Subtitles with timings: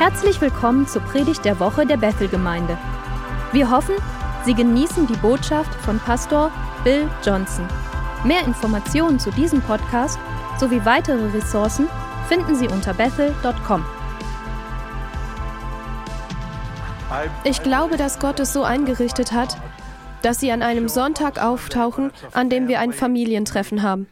[0.00, 2.78] Herzlich willkommen zur Predigt der Woche der Bethel-Gemeinde.
[3.52, 3.96] Wir hoffen,
[4.46, 6.50] Sie genießen die Botschaft von Pastor
[6.84, 7.68] Bill Johnson.
[8.24, 10.18] Mehr Informationen zu diesem Podcast
[10.58, 11.86] sowie weitere Ressourcen
[12.28, 13.84] finden Sie unter bethel.com.
[17.44, 19.58] Ich glaube, dass Gott es so eingerichtet hat,
[20.22, 24.06] dass Sie an einem Sonntag auftauchen, an dem wir ein Familientreffen haben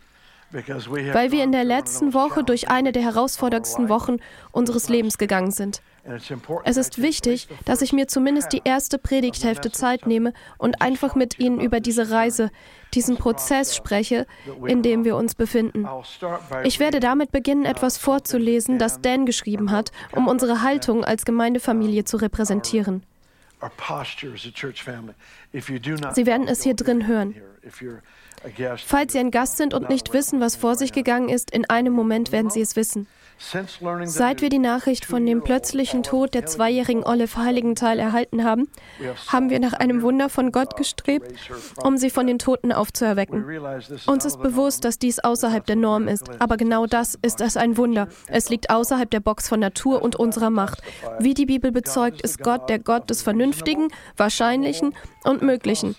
[0.51, 4.17] weil wir in der letzten Woche durch eine der herausforderndsten Wochen
[4.53, 5.83] unseres Lebens gegangen sind.
[6.65, 11.39] Es ist wichtig, dass ich mir zumindest die erste Predigthälfte Zeit nehme und einfach mit
[11.39, 12.51] Ihnen über diese Reise,
[12.95, 14.27] diesen Prozess spreche,
[14.67, 15.87] in dem wir uns befinden.
[16.65, 22.05] Ich werde damit beginnen, etwas vorzulesen, das Dan geschrieben hat, um unsere Haltung als Gemeindefamilie
[22.05, 23.03] zu repräsentieren.
[25.53, 27.35] Sie werden es hier drin hören.
[28.85, 31.93] Falls Sie ein Gast sind und nicht wissen, was vor sich gegangen ist, in einem
[31.93, 33.07] Moment werden Sie es wissen.
[34.05, 38.69] Seit wir die Nachricht von dem plötzlichen Tod der zweijährigen Olive Heiligenthal erhalten haben,
[39.29, 41.33] haben wir nach einem Wunder von Gott gestrebt,
[41.83, 43.45] um sie von den Toten aufzuerwecken.
[44.07, 47.77] Uns ist bewusst, dass dies außerhalb der Norm ist, aber genau das ist es ein
[47.77, 48.09] Wunder.
[48.27, 50.83] Es liegt außerhalb der Box von Natur und unserer Macht.
[51.21, 55.95] Wie die Bibel bezeugt, ist Gott der Gott des Vernünftigen, Wahrscheinlichen und Möglichen.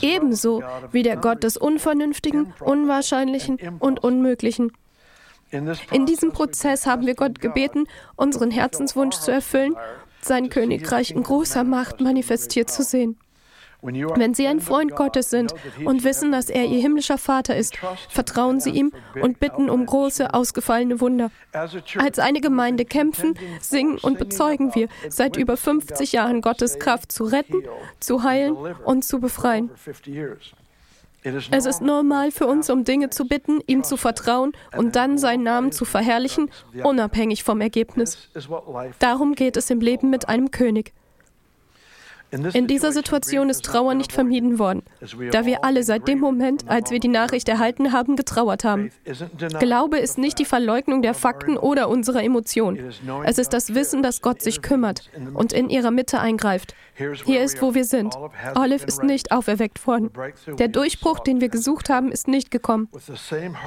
[0.00, 4.72] Ebenso wie der Gott des Unvernünftigen, Unwahrscheinlichen und Unmöglichen.
[5.90, 9.76] In diesem Prozess haben wir Gott gebeten, unseren Herzenswunsch zu erfüllen,
[10.22, 13.18] sein Königreich in großer Macht manifestiert zu sehen.
[13.82, 17.76] Wenn Sie ein Freund Gottes sind und wissen, dass er Ihr himmlischer Vater ist,
[18.08, 21.30] vertrauen Sie ihm und bitten um große, ausgefallene Wunder.
[21.52, 27.24] Als eine Gemeinde kämpfen, singen und bezeugen wir seit über 50 Jahren Gottes Kraft zu
[27.24, 27.62] retten,
[27.98, 29.70] zu heilen und zu befreien.
[31.24, 35.44] Es ist normal für uns, um Dinge zu bitten, ihm zu vertrauen und dann seinen
[35.44, 36.50] Namen zu verherrlichen,
[36.82, 38.28] unabhängig vom Ergebnis.
[38.98, 40.92] Darum geht es im Leben mit einem König.
[42.32, 44.82] In dieser Situation ist Trauer nicht vermieden worden,
[45.32, 48.90] da wir alle seit dem Moment, als wir die Nachricht erhalten haben, getrauert haben.
[49.60, 52.92] Glaube ist nicht die Verleugnung der Fakten oder unserer Emotionen.
[53.24, 56.74] Es ist das Wissen, dass Gott sich kümmert und in ihrer Mitte eingreift.
[57.24, 58.14] Hier ist, wo wir sind.
[58.54, 60.10] Olive ist nicht auferweckt worden.
[60.58, 62.88] Der Durchbruch, den wir gesucht haben, ist nicht gekommen.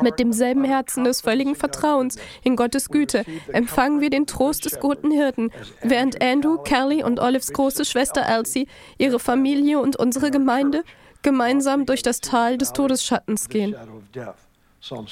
[0.02, 5.12] Mit demselben Herzen des völligen Vertrauens in Gottes Güte empfangen wir den Trost des guten
[5.12, 5.52] Hirten,
[5.82, 8.55] während Andrew, Kelly und Olives große Schwester Elsie,
[8.98, 10.84] ihre Familie und unsere Gemeinde
[11.22, 13.76] gemeinsam durch das Tal des Todesschattens gehen.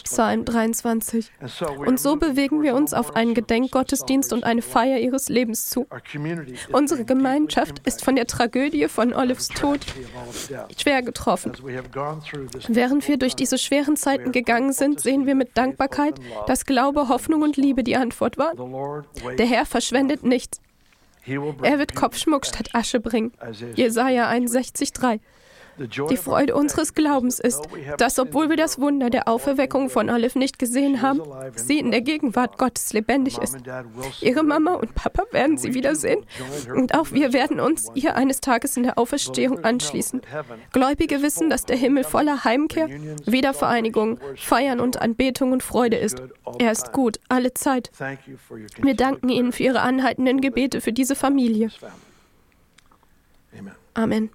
[0.04, 1.32] Psalm 23.
[1.86, 5.88] Und so bewegen wir uns auf einen Gedenkgottesdienst und eine Feier ihres Lebens zu.
[6.72, 9.80] Unsere Gemeinschaft ist von der Tragödie von Olives Tod
[10.78, 11.54] schwer getroffen.
[12.68, 17.42] Während wir durch diese schweren Zeiten gegangen sind, sehen wir mit Dankbarkeit, dass Glaube, Hoffnung
[17.42, 19.06] und Liebe die Antwort waren.
[19.38, 20.62] Der Herr verschwendet nichts.
[21.26, 23.32] Er wird Kopfschmuck statt Asche bringen.
[23.76, 25.20] Jesaja 61,3.
[25.78, 27.62] Die Freude unseres Glaubens ist,
[27.98, 31.22] dass obwohl wir das Wunder der Auferweckung von Olive nicht gesehen haben,
[31.56, 33.58] sie in der Gegenwart Gottes lebendig ist.
[34.22, 36.26] Ihre Mama und Papa werden sie wiedersehen
[36.76, 40.22] und auch wir werden uns ihr eines Tages in der Auferstehung anschließen.
[40.72, 42.90] Gläubige wissen, dass der Himmel voller Heimkehr,
[43.26, 46.22] Wiedervereinigung, Feiern und Anbetung und Freude ist.
[46.60, 47.92] Er ist gut, alle Zeit.
[48.82, 51.70] Wir danken Ihnen für Ihre anhaltenden Gebete für diese Familie.
[53.94, 54.30] Amen.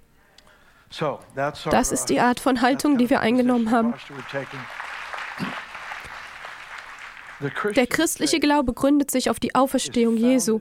[1.71, 3.95] Das ist die Art von Haltung, die wir eingenommen haben.
[7.77, 10.61] Der christliche Glaube gründet sich auf die Auferstehung Jesu.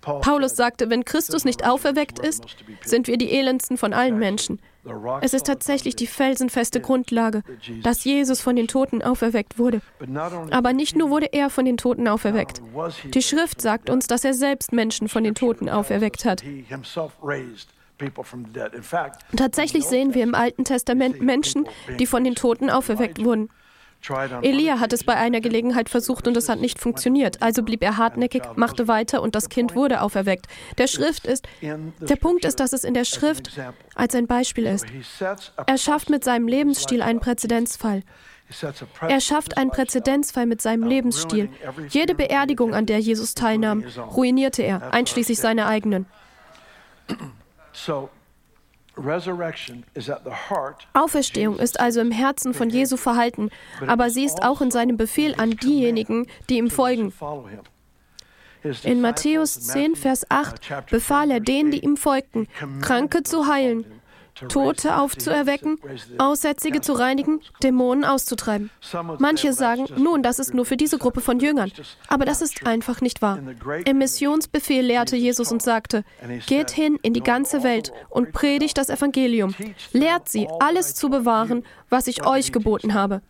[0.00, 2.44] Paulus sagte, wenn Christus nicht auferweckt ist,
[2.84, 4.60] sind wir die elendsten von allen Menschen.
[5.20, 7.42] Es ist tatsächlich die felsenfeste Grundlage,
[7.82, 9.80] dass Jesus von den Toten auferweckt wurde.
[10.50, 12.60] Aber nicht nur wurde er von den Toten auferweckt.
[13.14, 16.42] Die Schrift sagt uns, dass er selbst Menschen von den Toten auferweckt hat.
[19.36, 21.68] Tatsächlich sehen wir im Alten Testament Menschen,
[21.98, 23.48] die von den Toten auferweckt wurden.
[24.42, 27.42] Elia hat es bei einer Gelegenheit versucht und es hat nicht funktioniert.
[27.42, 30.46] Also blieb er hartnäckig, machte weiter und das Kind wurde auferweckt.
[30.78, 33.50] Der Schrift ist, der Punkt ist, dass es in der Schrift
[33.94, 34.86] als ein Beispiel ist.
[35.66, 38.02] Er schafft mit seinem Lebensstil einen Präzedenzfall.
[39.08, 41.48] Er schafft einen Präzedenzfall mit seinem Lebensstil.
[41.88, 43.84] Jede Beerdigung, an der Jesus teilnahm,
[44.14, 46.06] ruinierte er, einschließlich seiner eigenen.
[50.92, 53.50] Auferstehung ist also im Herzen von Jesu Verhalten,
[53.86, 57.12] aber sie ist auch in seinem Befehl an diejenigen, die ihm folgen.
[58.82, 62.48] In Matthäus 10, Vers 8 befahl er denen, die ihm folgten,
[62.80, 63.84] Kranke zu heilen,
[64.48, 65.78] Tote aufzuerwecken,
[66.18, 68.70] Aussätzige zu reinigen, Dämonen auszutreiben.
[69.18, 71.70] Manche sagen, nun, das ist nur für diese Gruppe von Jüngern.
[72.08, 73.38] Aber das ist einfach nicht wahr.
[73.84, 76.04] Im Missionsbefehl lehrte Jesus und sagte,
[76.46, 79.54] geht hin in die ganze Welt und predigt das Evangelium.
[79.92, 83.22] Lehrt sie, alles zu bewahren, was ich euch geboten habe.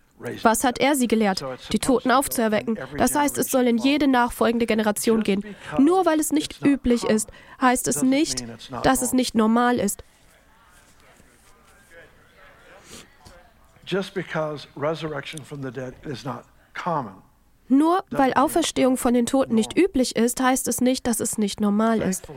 [0.43, 1.45] Was hat er sie gelehrt?
[1.73, 2.79] Die Toten aufzuerwecken.
[2.97, 5.45] Das heißt, es soll in jede nachfolgende Generation gehen.
[5.79, 7.31] Nur weil es nicht üblich ist,
[7.61, 8.45] heißt es nicht,
[8.83, 10.03] dass es nicht normal ist.
[13.87, 16.45] Just because resurrection from the dead is not
[16.75, 17.23] common
[17.69, 21.61] nur weil Auferstehung von den Toten nicht üblich ist, heißt es nicht, dass es nicht
[21.61, 22.29] normal ist.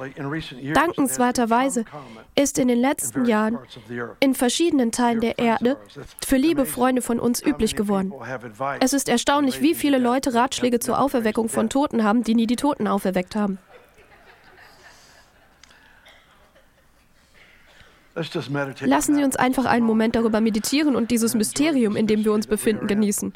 [0.73, 1.83] Dankenswerterweise
[2.35, 3.57] ist in den letzten Jahren
[4.21, 5.77] in verschiedenen Teilen der Erde
[6.25, 8.13] für liebe Freunde von uns üblich geworden.
[8.79, 12.55] Es ist erstaunlich, wie viele Leute Ratschläge zur Auferweckung von Toten haben, die nie die
[12.55, 13.59] Toten auferweckt haben.
[18.81, 22.47] Lassen Sie uns einfach einen Moment darüber meditieren und dieses Mysterium, in dem wir uns
[22.47, 23.33] befinden, genießen.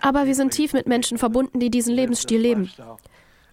[0.00, 2.70] Aber wir sind tief mit Menschen verbunden, die diesen Lebensstil leben.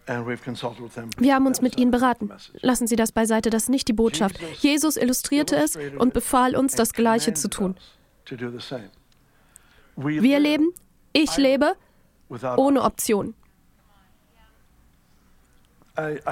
[0.05, 2.29] Wir haben uns mit ihnen beraten.
[2.61, 4.37] Lassen Sie das beiseite, das ist nicht die Botschaft.
[4.59, 7.75] Jesus illustrierte es und befahl uns, das Gleiche zu tun.
[9.95, 10.73] Wir leben,
[11.13, 11.75] ich lebe,
[12.57, 13.33] ohne Option.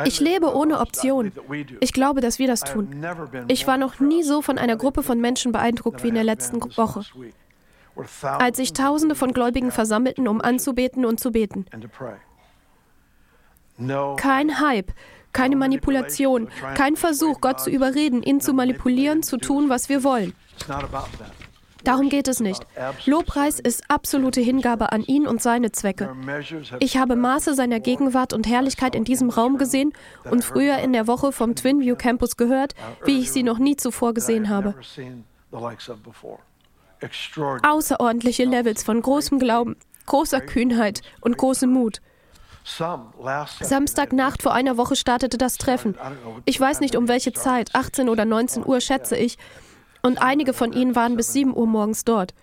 [0.06, 1.32] Ich lebe ohne Option.
[1.80, 3.06] Ich glaube, dass wir das tun.
[3.48, 6.62] Ich war noch nie so von einer Gruppe von Menschen beeindruckt wie in der letzten
[6.78, 7.06] Woche
[8.22, 11.66] als sich Tausende von Gläubigen versammelten, um anzubeten und zu beten.
[14.18, 14.92] Kein Hype,
[15.34, 20.34] keine Manipulation, kein Versuch, Gott zu überreden, ihn zu manipulieren, zu tun, was wir wollen.
[21.84, 22.66] Darum geht es nicht.
[23.06, 26.16] Lobpreis ist absolute Hingabe an ihn und seine Zwecke.
[26.80, 29.94] Ich habe Maße seiner Gegenwart und Herrlichkeit in diesem Raum gesehen
[30.30, 32.76] und früher in der Woche vom Twin View Campus gehört,
[33.06, 34.76] wie ich sie noch nie zuvor gesehen habe
[37.64, 39.76] außerordentliche Levels von großem Glauben,
[40.06, 42.02] großer Kühnheit und großem Mut.
[43.60, 45.96] Samstagnacht vor einer Woche startete das Treffen.
[46.46, 49.38] Ich weiß nicht um welche Zeit, 18 oder 19 Uhr schätze ich.
[50.02, 52.34] Und einige von ihnen waren bis 7 Uhr morgens dort.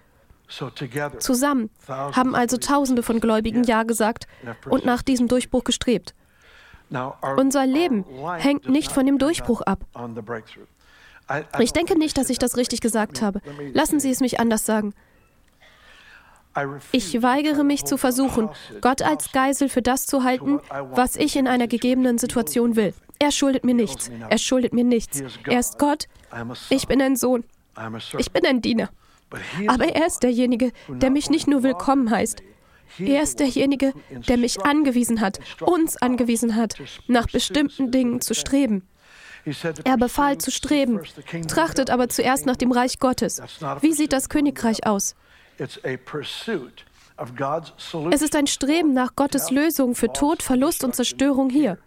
[1.18, 4.26] Zusammen haben also Tausende von Gläubigen Ja gesagt
[4.68, 6.14] und nach diesem Durchbruch gestrebt.
[7.36, 8.04] Unser Leben
[8.38, 9.80] hängt nicht von dem Durchbruch ab.
[11.58, 13.42] Ich denke nicht, dass ich das richtig gesagt habe.
[13.74, 14.94] Lassen Sie es mich anders sagen.
[16.92, 18.48] Ich weigere mich zu versuchen,
[18.80, 20.60] Gott als Geisel für das zu halten,
[20.92, 22.94] was ich in einer gegebenen Situation will.
[23.18, 24.10] Er schuldet mir nichts.
[24.30, 25.22] Er schuldet mir nichts.
[25.46, 26.08] Er ist Gott.
[26.70, 27.44] Ich bin ein Sohn.
[28.18, 28.90] Ich bin ein Diener.
[29.66, 32.42] Aber er ist derjenige, der mich nicht nur willkommen heißt.
[32.98, 36.74] Er ist derjenige, der mich angewiesen hat, uns angewiesen hat,
[37.06, 38.88] nach bestimmten Dingen zu streben.
[39.84, 41.00] Er befahl zu streben,
[41.46, 43.40] trachtet aber zuerst nach dem Reich Gottes.
[43.80, 45.14] Wie sieht das Königreich aus?
[48.10, 51.78] Es ist ein Streben nach Gottes Lösung für Tod, Verlust und Zerstörung hier.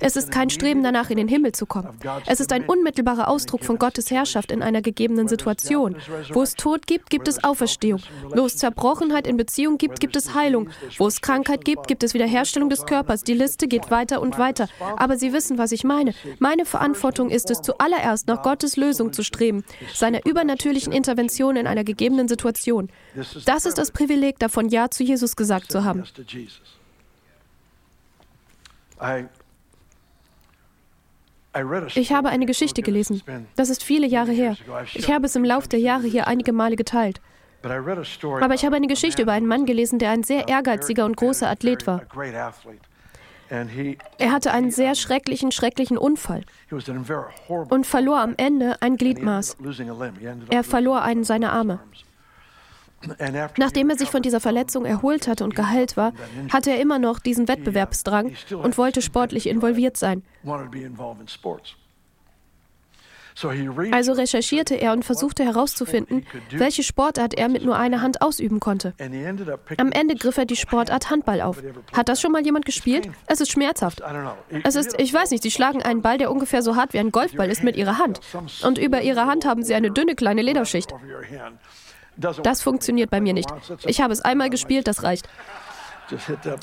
[0.00, 1.88] Es ist kein Streben danach, in den Himmel zu kommen.
[2.26, 5.96] Es ist ein unmittelbarer Ausdruck von Gottes Herrschaft in einer gegebenen Situation.
[6.32, 8.00] Wo es Tod gibt, gibt es Auferstehung.
[8.34, 10.70] Wo es Zerbrochenheit in Beziehung gibt, gibt es Heilung.
[10.98, 13.22] Wo es Krankheit gibt, gibt es Wiederherstellung des Körpers.
[13.24, 14.68] Die Liste geht weiter und weiter.
[14.96, 16.14] Aber Sie wissen, was ich meine.
[16.38, 19.64] Meine Verantwortung ist es, zuallererst nach Gottes Lösung zu streben,
[19.94, 22.88] seiner übernatürlichen Intervention in einer gegebenen Situation.
[23.44, 26.04] Das ist das Privileg davon, Ja zu Jesus gesagt zu haben.
[31.94, 33.22] Ich habe eine Geschichte gelesen.
[33.56, 34.56] Das ist viele Jahre her.
[34.94, 37.20] Ich habe es im Lauf der Jahre hier einige Male geteilt.
[37.62, 41.48] Aber ich habe eine Geschichte über einen Mann gelesen, der ein sehr ehrgeiziger und großer
[41.48, 42.02] Athlet war.
[44.18, 46.42] Er hatte einen sehr schrecklichen, schrecklichen Unfall
[47.68, 49.56] und verlor am Ende ein Gliedmaß.
[50.50, 51.80] Er verlor einen seiner Arme.
[53.56, 56.12] Nachdem er sich von dieser Verletzung erholt hatte und geheilt war,
[56.52, 60.22] hatte er immer noch diesen Wettbewerbsdrang und wollte sportlich involviert sein.
[63.92, 68.92] Also recherchierte er und versuchte herauszufinden, welche Sportart er mit nur einer Hand ausüben konnte.
[68.98, 71.62] Am Ende griff er die Sportart Handball auf.
[71.92, 73.08] Hat das schon mal jemand gespielt?
[73.26, 74.02] Es ist schmerzhaft.
[74.64, 77.12] Es ist, ich weiß nicht, sie schlagen einen Ball, der ungefähr so hart wie ein
[77.12, 78.20] Golfball ist, mit ihrer Hand.
[78.62, 80.92] Und über ihrer Hand haben sie eine dünne kleine Lederschicht.
[82.42, 83.48] Das funktioniert bei mir nicht.
[83.86, 85.28] Ich habe es einmal gespielt, das reicht.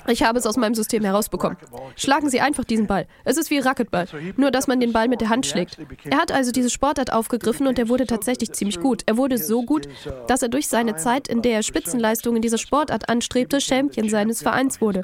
[0.07, 1.57] Ich habe es aus meinem System herausbekommen.
[1.95, 3.07] Schlagen Sie einfach diesen Ball.
[3.23, 5.77] Es ist wie Racquetball, nur dass man den Ball mit der Hand schlägt.
[6.09, 9.03] Er hat also diese Sportart aufgegriffen und er wurde tatsächlich ziemlich gut.
[9.05, 9.87] Er wurde so gut,
[10.27, 14.81] dass er durch seine Zeit, in der er Spitzenleistungen dieser Sportart anstrebte, Champion seines Vereins
[14.81, 15.03] wurde.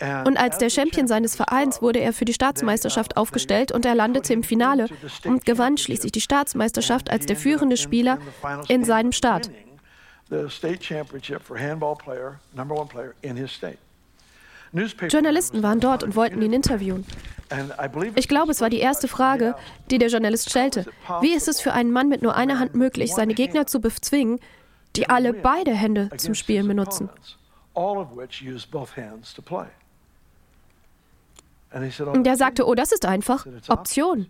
[0.00, 4.32] Und als der Champion seines Vereins wurde er für die Staatsmeisterschaft aufgestellt und er landete
[4.32, 4.88] im Finale
[5.24, 8.18] und gewann schließlich die Staatsmeisterschaft als der führende Spieler
[8.68, 9.50] in seinem Staat.
[15.08, 17.06] Journalisten waren dort und wollten ihn interviewen.
[18.16, 19.54] Ich glaube, es war die erste Frage,
[19.90, 20.86] die der Journalist stellte.
[21.20, 24.40] Wie ist es für einen Mann mit nur einer Hand möglich, seine Gegner zu bezwingen,
[24.96, 27.08] die alle beide Hände zum Spielen benutzen?
[31.74, 33.46] Und er sagte, oh, das ist einfach.
[33.68, 34.26] Option.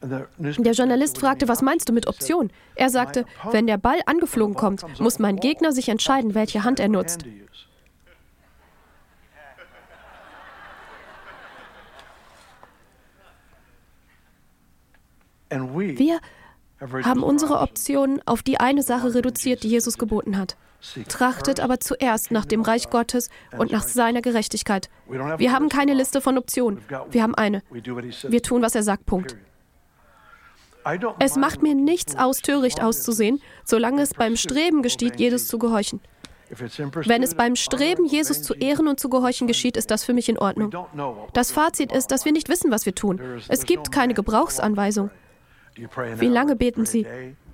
[0.00, 2.50] Der Journalist fragte, was meinst du mit Option?
[2.76, 6.88] Er sagte, wenn der Ball angeflogen kommt, muss mein Gegner sich entscheiden, welche Hand er
[6.88, 7.24] nutzt.
[15.50, 16.20] Wir
[16.80, 20.56] haben unsere Optionen auf die eine Sache reduziert, die Jesus geboten hat.
[21.08, 24.88] Trachtet aber zuerst nach dem Reich Gottes und nach seiner Gerechtigkeit.
[25.08, 26.80] Wir haben keine Liste von Optionen.
[27.10, 27.62] Wir haben eine.
[27.70, 29.06] Wir tun, was er sagt.
[29.06, 29.36] Punkt.
[31.18, 36.00] Es macht mir nichts aus, töricht auszusehen, solange es beim Streben geschieht, Jesus zu gehorchen.
[36.50, 40.28] Wenn es beim Streben, Jesus zu ehren und zu gehorchen geschieht, ist das für mich
[40.28, 40.72] in Ordnung.
[41.34, 43.20] Das Fazit ist, dass wir nicht wissen, was wir tun.
[43.48, 45.10] Es gibt keine Gebrauchsanweisung.
[45.74, 47.06] Wie lange beten Sie?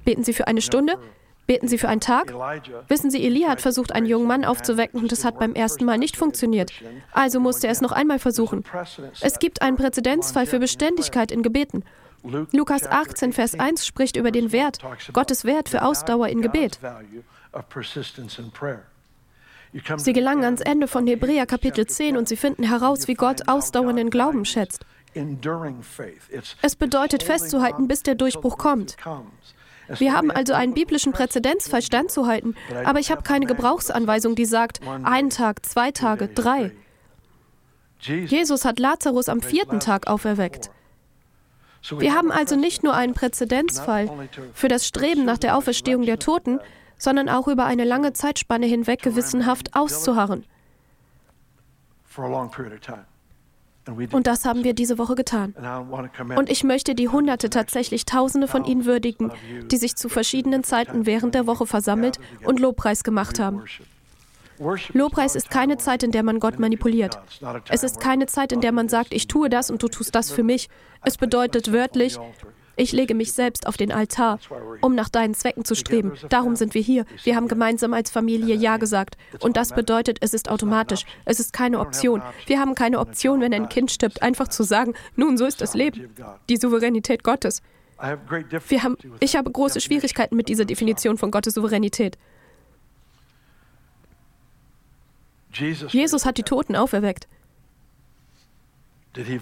[0.05, 0.99] Beten Sie für eine Stunde?
[1.47, 2.33] Beten Sie für einen Tag?
[2.89, 5.99] Wissen Sie, Elia hat versucht, einen jungen Mann aufzuwecken und es hat beim ersten Mal
[5.99, 6.73] nicht funktioniert.
[7.13, 8.65] Also musste er es noch einmal versuchen.
[9.21, 11.85] Es gibt einen Präzedenzfall für Beständigkeit in Gebeten.
[12.53, 14.79] Lukas 18, Vers 1 spricht über den Wert,
[15.13, 16.79] Gottes Wert für Ausdauer in Gebet.
[19.97, 24.09] Sie gelangen ans Ende von Hebräer Kapitel 10 und sie finden heraus, wie Gott ausdauernden
[24.09, 24.87] Glauben schätzt.
[26.63, 28.97] Es bedeutet festzuhalten, bis der Durchbruch kommt.
[29.89, 35.31] Wir haben also einen biblischen Präzedenzfall standzuhalten, aber ich habe keine Gebrauchsanweisung, die sagt, einen
[35.31, 36.73] Tag, zwei Tage, drei.
[38.01, 40.71] Jesus hat Lazarus am vierten Tag auferweckt.
[41.99, 44.11] Wir haben also nicht nur einen Präzedenzfall
[44.55, 46.61] für das Streben nach der Auferstehung der Toten,
[46.97, 50.45] sondern auch über eine lange Zeitspanne hinweg gewissenhaft auszuharren.
[54.13, 55.55] Und das haben wir diese Woche getan.
[56.37, 59.31] Und ich möchte die Hunderte, tatsächlich Tausende von Ihnen würdigen,
[59.71, 63.65] die sich zu verschiedenen Zeiten während der Woche versammelt und Lobpreis gemacht haben.
[64.93, 67.19] Lobpreis ist keine Zeit, in der man Gott manipuliert.
[67.69, 70.31] Es ist keine Zeit, in der man sagt, ich tue das und du tust das
[70.31, 70.69] für mich.
[71.03, 72.19] Es bedeutet wörtlich,
[72.77, 74.39] ich lege mich selbst auf den Altar,
[74.81, 76.13] um nach deinen Zwecken zu streben.
[76.29, 77.05] Darum sind wir hier.
[77.23, 79.17] Wir haben gemeinsam als Familie Ja gesagt.
[79.41, 81.05] Und das bedeutet, es ist automatisch.
[81.25, 82.23] Es ist keine Option.
[82.47, 85.75] Wir haben keine Option, wenn ein Kind stirbt, einfach zu sagen, nun, so ist das
[85.75, 86.15] Leben.
[86.49, 87.63] Die Souveränität Gottes.
[88.69, 92.19] Wir haben, ich habe große Schwierigkeiten mit dieser Definition von Gottes Souveränität.
[95.53, 97.29] Jesus hat die Toten auferweckt.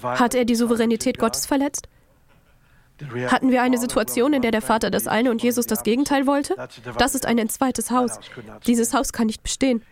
[0.03, 1.89] Hat er die Souveränität Gottes verletzt?
[3.26, 6.56] Hatten wir eine Situation, in der der Vater das eine und Jesus das Gegenteil wollte?
[6.99, 8.18] Das ist ein zweites Haus.
[8.66, 9.82] Dieses Haus kann nicht bestehen.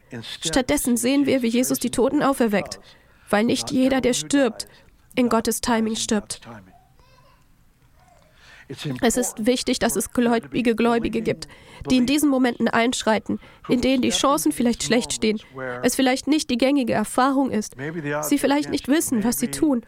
[0.42, 2.80] Stattdessen sehen wir, wie Jesus die Toten auferweckt,
[3.28, 4.68] weil nicht jeder, der stirbt,
[5.14, 6.40] in Gottes Timing stirbt.
[9.00, 11.48] Es ist wichtig, dass es gläubige Gläubige gibt,
[11.90, 15.40] die in diesen Momenten einschreiten, in denen die Chancen vielleicht schlecht stehen,
[15.82, 17.74] es vielleicht nicht die gängige Erfahrung ist,
[18.22, 19.82] sie vielleicht nicht wissen, was sie tun.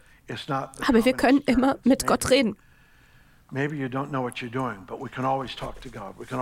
[0.86, 2.56] Aber wir können immer mit Gott reden.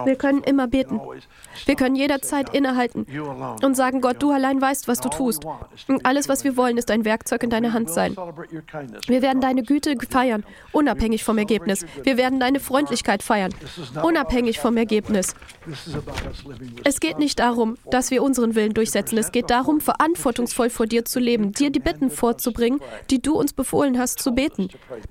[0.05, 1.01] Wir können immer beten.
[1.67, 3.05] Wir können jederzeit innehalten
[3.63, 5.45] und sagen, Gott, du allein weißt, was du tust.
[5.89, 8.15] Und alles, was wir wollen, ist ein Werkzeug in deiner Hand sein.
[9.09, 11.85] Wir werden deine Güte feiern, unabhängig vom Ergebnis.
[12.05, 13.53] Wir werden deine Freundlichkeit feiern,
[14.03, 15.35] unabhängig vom Ergebnis.
[16.85, 19.19] Es geht nicht darum, dass wir unseren Willen durchsetzen.
[19.19, 23.53] Es geht darum, verantwortungsvoll vor dir zu leben, dir die Bitten vorzubringen, die du uns
[23.53, 24.69] befohlen hast zu beten.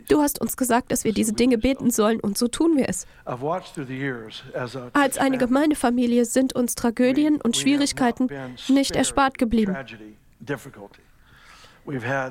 [0.08, 2.88] Du hast uns gesagt, dass wir diese Dinge beten beten sollen und so tun wir
[2.88, 3.06] es.
[4.94, 8.30] Als eine Gemeindefamilie sind uns Tragödien und Schwierigkeiten
[8.68, 9.76] nicht erspart geblieben.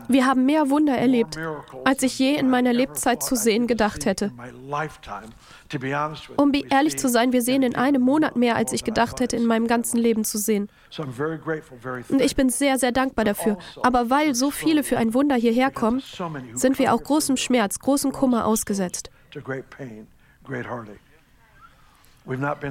[0.08, 1.36] Wir haben mehr Wunder erlebt,
[1.84, 4.30] als ich je in meiner Lebzeit zu sehen gedacht hätte.
[6.36, 9.46] Um ehrlich zu sein, wir sehen in einem Monat mehr, als ich gedacht hätte, in
[9.46, 10.68] meinem ganzen Leben zu sehen.
[12.08, 13.58] Und ich bin sehr, sehr dankbar dafür.
[13.82, 16.02] Aber weil so viele für ein Wunder hierher kommen,
[16.54, 19.10] sind wir auch großem Schmerz, großem Kummer ausgesetzt.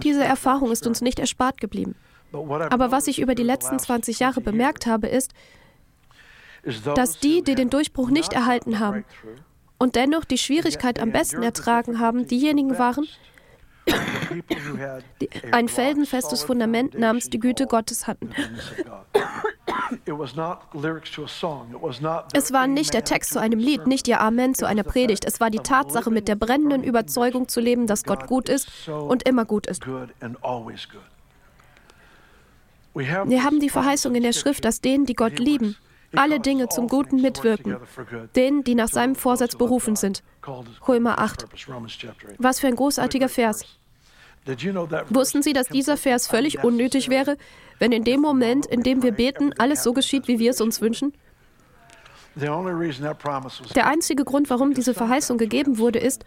[0.04, 1.96] Diese Erfahrung ist uns nicht erspart geblieben.
[2.32, 5.34] Aber was ich über die letzten 20 Jahre bemerkt habe, ist,
[6.96, 9.06] dass die, die den Durchbruch nicht erhalten haben
[9.78, 13.08] und dennoch die Schwierigkeit am besten ertragen haben, diejenigen waren,
[15.52, 18.30] ein felsenfestes Fundament namens die Güte Gottes hatten.
[22.34, 25.26] Es war nicht der Text zu einem Lied, nicht ihr Amen zu einer Predigt.
[25.26, 29.24] Es war die Tatsache, mit der brennenden Überzeugung zu leben, dass Gott gut ist und
[29.28, 29.86] immer gut ist.
[32.94, 35.78] Wir haben die Verheißung in der Schrift, dass denen, die Gott lieben,
[36.16, 37.78] alle Dinge zum Guten mitwirken,
[38.36, 40.24] denen, die nach seinem Vorsatz berufen sind.
[40.88, 41.46] Römer 8.
[42.38, 43.66] Was für ein großartiger Vers.
[45.10, 47.38] Wussten Sie, dass dieser Vers völlig unnötig wäre,
[47.80, 50.80] wenn in dem Moment, in dem wir beten, alles so geschieht, wie wir es uns
[50.82, 51.14] wünschen?
[52.36, 56.24] Der einzige Grund, warum diese Verheißung gegeben wurde, ist,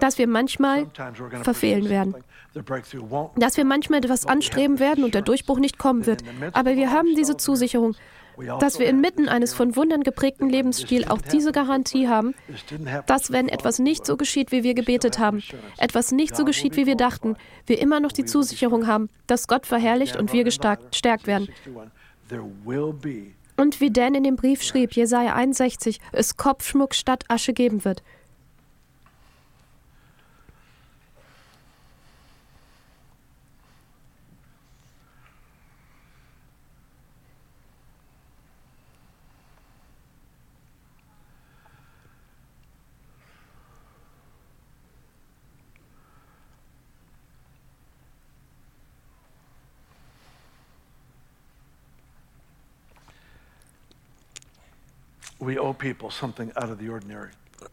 [0.00, 0.86] dass wir manchmal
[1.42, 2.14] verfehlen werden.
[3.36, 6.22] Dass wir manchmal etwas anstreben werden und der Durchbruch nicht kommen wird.
[6.52, 7.96] Aber wir haben diese Zusicherung,
[8.60, 12.34] dass wir inmitten eines von Wundern geprägten Lebensstils auch diese Garantie haben,
[13.06, 15.42] dass wenn etwas nicht so geschieht, wie wir gebetet haben,
[15.78, 19.66] etwas nicht so geschieht, wie wir dachten, wir immer noch die Zusicherung haben, dass Gott
[19.66, 21.48] verherrlicht und wir gestärkt werden.
[23.56, 28.02] Und wie Dan in dem Brief schrieb, Jesaja 61, es Kopfschmuck statt Asche geben wird.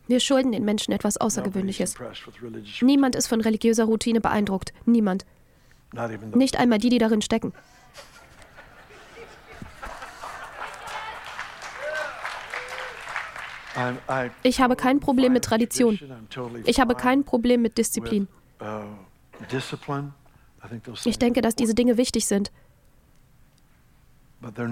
[0.07, 1.95] Wir schulden den Menschen etwas Außergewöhnliches.
[2.81, 4.74] Niemand ist von religiöser Routine beeindruckt.
[4.86, 5.25] Niemand.
[6.33, 7.53] Nicht einmal die, die darin stecken.
[14.43, 16.00] Ich habe kein Problem mit Tradition.
[16.65, 18.27] Ich habe kein Problem mit Disziplin.
[18.59, 18.81] Uh,
[21.05, 22.51] ich denke, dass diese Dinge wichtig sind.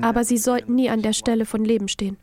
[0.01, 2.17] Aber sie sollten nie an der Stelle von Leben stehen.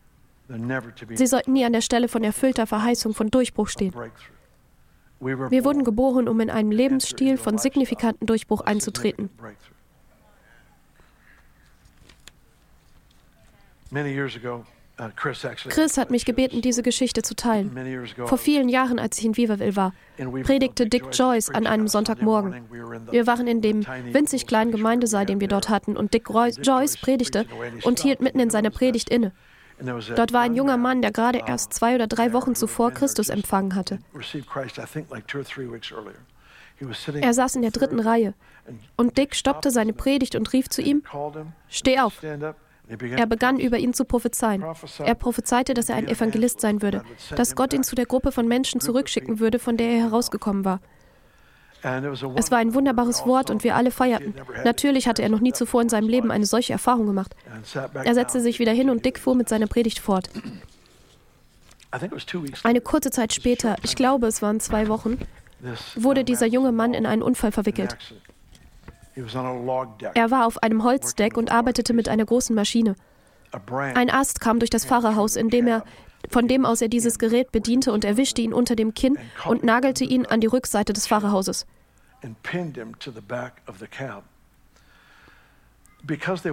[1.14, 3.94] Sie sollten nie an der Stelle von erfüllter Verheißung von Durchbruch stehen.
[5.20, 9.30] Wir wurden geboren, um in einen Lebensstil von signifikanten Durchbruch einzutreten.
[15.00, 18.06] Uh, Chris hat mich gebeten, diese Geschichte zu teilen.
[18.26, 19.94] Vor vielen Jahren, als ich in Weaverville war,
[20.42, 22.64] predigte Dick Joyce an einem Sonntagmorgen.
[23.10, 27.46] Wir waren in dem winzig kleinen Gemeindesaal, den wir dort hatten, und Dick Joyce predigte
[27.84, 29.32] und hielt mitten in seiner Predigt inne.
[30.16, 33.74] Dort war ein junger Mann, der gerade erst zwei oder drei Wochen zuvor Christus empfangen
[33.74, 33.98] hatte.
[37.20, 38.34] Er saß in der dritten Reihe
[38.96, 41.02] und Dick stoppte seine Predigt und rief zu ihm,
[41.68, 42.22] Steh auf.
[42.98, 44.64] Er begann über ihn zu prophezeien.
[45.04, 47.02] Er prophezeite, dass er ein Evangelist sein würde,
[47.36, 50.80] dass Gott ihn zu der Gruppe von Menschen zurückschicken würde, von der er herausgekommen war.
[51.82, 54.34] Es war ein wunderbares Wort und wir alle feierten.
[54.64, 57.34] Natürlich hatte er noch nie zuvor in seinem Leben eine solche Erfahrung gemacht.
[58.04, 60.30] Er setzte sich wieder hin und Dick fuhr mit seiner Predigt fort.
[62.62, 65.18] Eine kurze Zeit später, ich glaube es waren zwei Wochen,
[65.96, 67.96] wurde dieser junge Mann in einen Unfall verwickelt.
[70.14, 72.94] Er war auf einem Holzdeck und arbeitete mit einer großen Maschine.
[73.94, 75.84] Ein Ast kam durch das Fahrerhaus, in dem er,
[76.28, 80.04] von dem aus er dieses Gerät bediente und erwischte ihn unter dem Kinn und nagelte
[80.04, 81.66] ihn an die Rückseite des Fahrerhauses.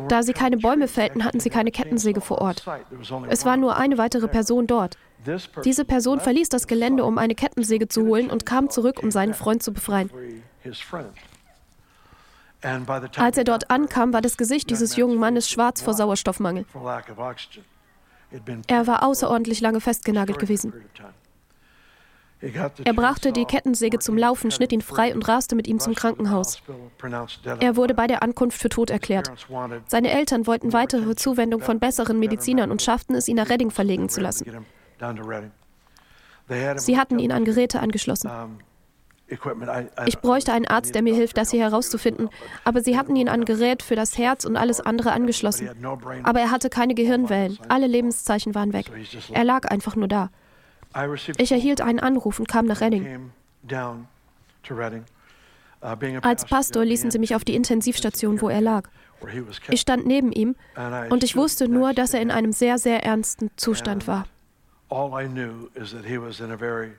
[0.10, 2.65] Da sie keine Bäume fällten, hatten sie keine Kettensäge vor Ort.
[3.29, 4.97] Es war nur eine weitere Person dort.
[5.65, 9.34] Diese Person verließ das Gelände, um eine Kettensäge zu holen und kam zurück, um seinen
[9.34, 10.12] Freund zu befreien.
[13.17, 16.65] Als er dort ankam, war das Gesicht dieses jungen Mannes schwarz vor Sauerstoffmangel.
[18.67, 20.73] Er war außerordentlich lange festgenagelt gewesen.
[22.41, 26.61] Er brachte die Kettensäge zum Laufen, schnitt ihn frei und raste mit ihm zum Krankenhaus.
[27.59, 29.31] Er wurde bei der Ankunft für tot erklärt.
[29.87, 34.07] Seine Eltern wollten weitere Zuwendung von besseren Medizinern und schafften es, ihn nach Redding verlegen
[34.07, 34.45] zu lassen.
[36.77, 38.31] Sie hatten ihn an Geräte angeschlossen.
[40.05, 42.29] Ich bräuchte einen Arzt, der mir hilft, das hier herauszufinden.
[42.63, 45.69] Aber sie hatten ihn an Gerät für das Herz und alles andere angeschlossen.
[46.23, 47.59] Aber er hatte keine Gehirnwellen.
[47.67, 48.91] Alle Lebenszeichen waren weg.
[49.31, 50.29] Er lag einfach nur da.
[51.37, 53.31] Ich erhielt einen Anruf und kam nach Redding.
[56.21, 58.89] Als Pastor ließen sie mich auf die Intensivstation, wo er lag.
[59.69, 60.55] Ich stand neben ihm
[61.09, 64.25] und ich wusste nur, dass er in einem sehr, sehr ernsten Zustand war.
[64.89, 66.93] All I knew is that he was in a very,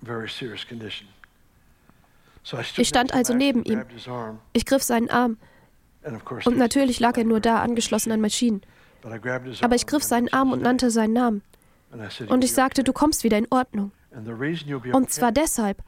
[0.00, 1.06] very serious condition.
[2.76, 3.84] Ich stand also neben ihm.
[4.52, 5.38] Ich griff seinen Arm.
[6.44, 8.62] Und natürlich lag er nur da, angeschlossen an Maschinen.
[9.60, 11.42] Aber ich griff seinen Arm und nannte seinen Namen.
[12.28, 13.92] Und ich sagte, du kommst wieder in Ordnung.
[14.92, 15.82] Und zwar deshalb,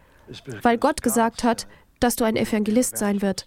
[0.63, 1.67] weil Gott gesagt hat,
[2.01, 3.47] dass du ein Evangelist sein wirst.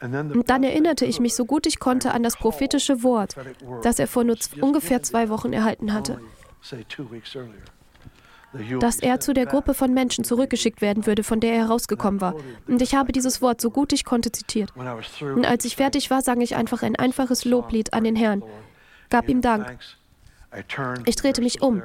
[0.00, 3.36] Und dann erinnerte ich mich so gut ich konnte an das prophetische Wort,
[3.82, 6.20] das er vor nur ungefähr zwei Wochen erhalten hatte
[8.80, 12.34] dass er zu der Gruppe von Menschen zurückgeschickt werden würde, von der er herausgekommen war.
[12.66, 14.72] Und ich habe dieses Wort so gut ich konnte zitiert.
[14.76, 18.42] Und als ich fertig war, sang ich einfach ein einfaches Loblied an den Herrn,
[19.10, 19.78] gab ihm Dank.
[21.06, 21.82] Ich drehte mich um.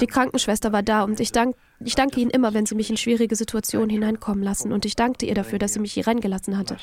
[0.00, 2.96] Die Krankenschwester war da und ich, dank, ich danke Ihnen immer, wenn Sie mich in
[2.96, 4.72] schwierige Situationen hineinkommen lassen.
[4.72, 6.76] Und ich dankte ihr dafür, dass sie mich hier reingelassen hatte.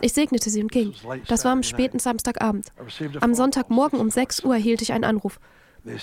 [0.00, 0.92] Ich segnete sie und ging.
[1.28, 2.72] Das war am späten Samstagabend.
[3.20, 5.38] Am Sonntagmorgen um 6 Uhr erhielt ich einen Anruf.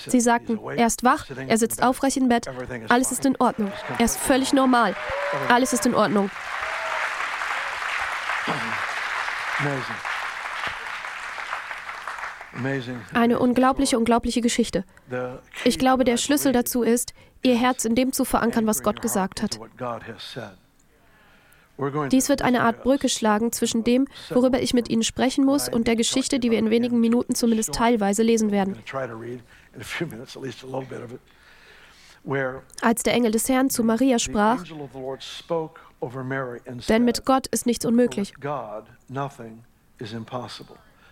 [0.08, 2.48] Sie sagten, er ist wach, er sitzt aufrecht im Bett,
[2.90, 3.72] alles ist in Ordnung.
[3.98, 4.96] Er ist völlig normal.
[5.50, 6.30] Alles ist in Ordnung.
[13.14, 14.86] Eine unglaubliche, unglaubliche Geschichte.
[15.64, 19.42] Ich glaube, der Schlüssel dazu ist, ihr Herz in dem zu verankern, was Gott gesagt
[19.42, 19.60] hat.
[22.10, 25.88] Dies wird eine Art Brücke schlagen zwischen dem, worüber ich mit Ihnen sprechen muss, und
[25.88, 28.78] der Geschichte, die wir in wenigen Minuten zumindest teilweise lesen werden.
[32.82, 34.64] Als der Engel des Herrn zu Maria sprach,
[36.90, 38.34] denn mit Gott ist nichts unmöglich.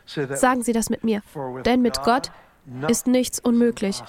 [0.06, 1.22] Sagen Sie das mit mir.
[1.66, 2.32] Denn mit Gott
[2.88, 4.02] ist nichts unmöglich.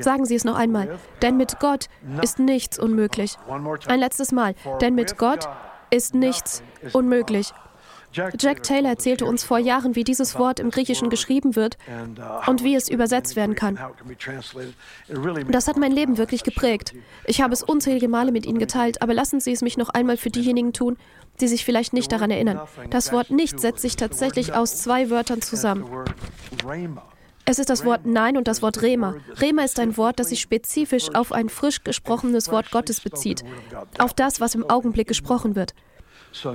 [0.00, 0.98] Sagen Sie es noch einmal.
[1.22, 1.88] Denn mit Gott
[2.22, 3.36] ist nichts unmöglich.
[3.86, 4.54] Ein letztes Mal.
[4.80, 5.48] Denn mit Gott
[5.90, 6.62] ist nichts
[6.92, 7.52] unmöglich.
[8.12, 11.76] Jack Taylor erzählte uns vor Jahren, wie dieses Wort im Griechischen geschrieben wird
[12.46, 13.78] und wie es übersetzt werden kann.
[15.50, 16.94] Das hat mein Leben wirklich geprägt.
[17.26, 20.16] Ich habe es unzählige Male mit Ihnen geteilt, aber lassen Sie es mich noch einmal
[20.16, 20.96] für diejenigen tun,
[21.40, 22.60] die sich vielleicht nicht daran erinnern.
[22.90, 25.84] Das Wort nicht setzt sich tatsächlich aus zwei Wörtern zusammen.
[27.44, 29.14] Es ist das Wort Nein und das Wort Rema.
[29.40, 33.42] Rema ist ein Wort, das sich spezifisch auf ein frisch gesprochenes Wort Gottes bezieht,
[33.98, 35.72] auf das, was im Augenblick gesprochen wird.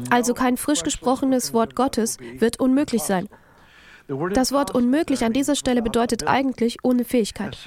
[0.10, 3.28] Also kein frisch gesprochenes Wort Gottes wird unmöglich sein.
[4.34, 7.58] Das Wort unmöglich an dieser Stelle bedeutet eigentlich ohne Fähigkeit.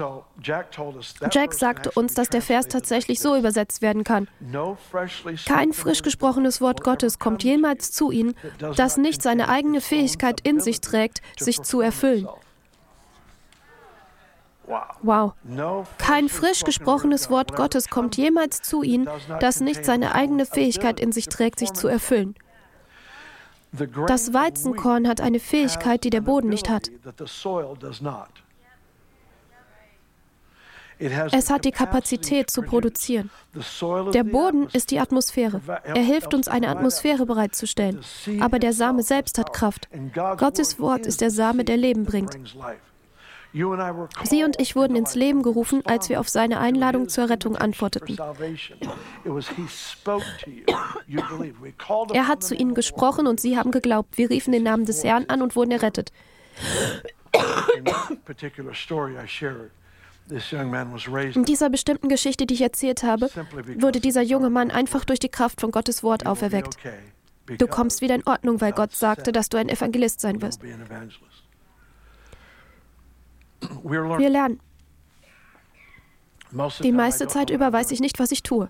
[0.42, 4.28] Jack sagte uns, dass der Vers tatsächlich so übersetzt werden kann.
[5.46, 8.34] Kein frisch gesprochenes Wort Gottes kommt jemals zu ihnen,
[8.76, 12.28] das nicht seine eigene Fähigkeit in sich trägt, sich zu erfüllen.
[15.02, 15.34] Wow.
[15.98, 19.08] Kein frisch gesprochenes Wort Gottes kommt jemals zu ihnen,
[19.40, 22.34] das nicht seine eigene Fähigkeit in sich trägt, sich zu erfüllen.
[24.06, 26.90] Das Weizenkorn hat eine Fähigkeit, die der Boden nicht hat.
[30.98, 33.30] Es hat die Kapazität zu produzieren.
[34.14, 35.60] Der Boden ist die Atmosphäre.
[35.84, 38.00] Er hilft uns, eine Atmosphäre bereitzustellen.
[38.40, 39.88] Aber der Same selbst hat Kraft.
[40.38, 42.38] Gottes Wort ist der Same, der Leben bringt.
[44.24, 48.18] Sie und ich wurden ins Leben gerufen, als wir auf seine Einladung zur Rettung antworteten.
[52.12, 54.18] Er hat zu ihnen gesprochen und sie haben geglaubt.
[54.18, 56.12] Wir riefen den Namen des Herrn an und wurden errettet.
[61.34, 63.30] In dieser bestimmten Geschichte, die ich erzählt habe,
[63.78, 66.76] wurde dieser junge Mann einfach durch die Kraft von Gottes Wort auferweckt.
[67.58, 70.60] Du kommst wieder in Ordnung, weil Gott sagte, dass du ein Evangelist sein wirst.
[74.18, 74.60] Wir lernen.
[76.82, 78.68] Die meiste Zeit über weiß ich nicht, was ich tue.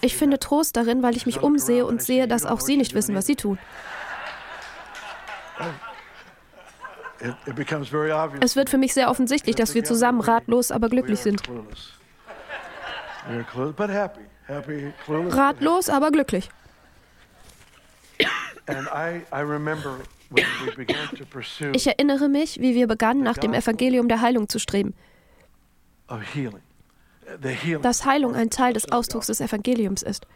[0.00, 3.14] Ich finde Trost darin, weil ich mich umsehe und sehe, dass auch Sie nicht wissen,
[3.14, 3.58] was Sie tun.
[8.40, 11.42] Es wird für mich sehr offensichtlich, dass wir zusammen ratlos, aber glücklich sind.
[15.08, 16.50] Ratlos, aber glücklich.
[21.72, 24.94] Ich erinnere mich, wie wir begannen, nach dem Evangelium der Heilung zu streben.
[27.82, 30.26] Dass Heilung ein Teil des Ausdrucks des Evangeliums ist.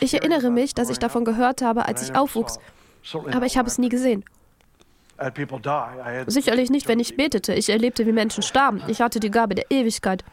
[0.00, 2.58] Ich erinnere mich, dass ich davon gehört habe, als ich aufwuchs,
[3.12, 4.24] aber ich habe es nie gesehen.
[6.26, 7.54] Sicherlich nicht, wenn ich betete.
[7.54, 8.82] Ich erlebte, wie Menschen starben.
[8.86, 10.24] Ich hatte die Gabe der Ewigkeit.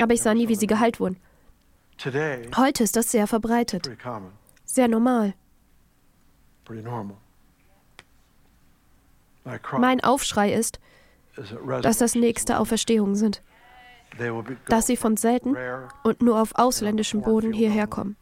[0.00, 1.18] Aber ich sah nie, wie sie geheilt wurden.
[2.56, 3.90] Heute ist das sehr verbreitet.
[4.64, 5.34] Sehr normal.
[9.78, 10.80] Mein Aufschrei ist,
[11.82, 13.42] dass das nächste Auferstehungen sind,
[14.68, 15.56] dass sie von selten
[16.02, 18.16] und nur auf ausländischem Boden hierher kommen.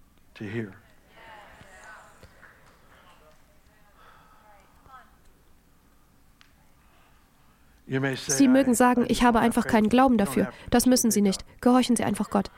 [7.87, 10.49] Sie mögen sagen, ich habe einfach keinen Glauben dafür.
[10.71, 11.45] Das müssen Sie nicht.
[11.61, 12.51] Gehorchen Sie einfach Gott.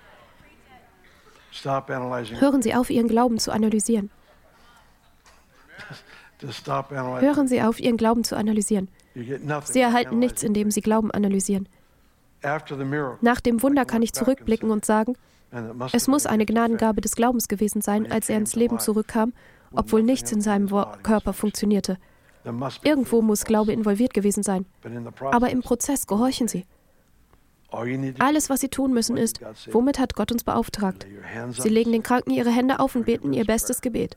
[1.64, 4.10] Hören Sie auf, Ihren Glauben zu analysieren.
[6.40, 8.88] Hören Sie auf, Ihren Glauben zu analysieren.
[9.14, 11.68] Sie erhalten nichts, indem Sie Glauben analysieren.
[13.20, 15.14] Nach dem Wunder kann ich zurückblicken und sagen,
[15.92, 19.32] es muss eine Gnadengabe des Glaubens gewesen sein, als er ins Leben zurückkam
[19.74, 20.68] obwohl nichts in seinem
[21.02, 21.98] Körper funktionierte.
[22.82, 24.66] Irgendwo muss Glaube involviert gewesen sein.
[25.30, 26.64] Aber im Prozess gehorchen sie.
[28.18, 29.40] Alles, was sie tun müssen, ist,
[29.72, 31.06] womit hat Gott uns beauftragt?
[31.50, 34.16] Sie legen den Kranken ihre Hände auf und beten ihr bestes Gebet.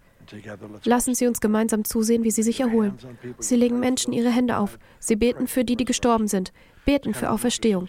[0.83, 2.97] Lassen Sie uns gemeinsam zusehen, wie sie sich erholen.
[3.39, 4.77] Sie legen Menschen ihre Hände auf.
[4.99, 6.51] Sie beten für die, die gestorben sind.
[6.85, 7.87] Beten für Auferstehung.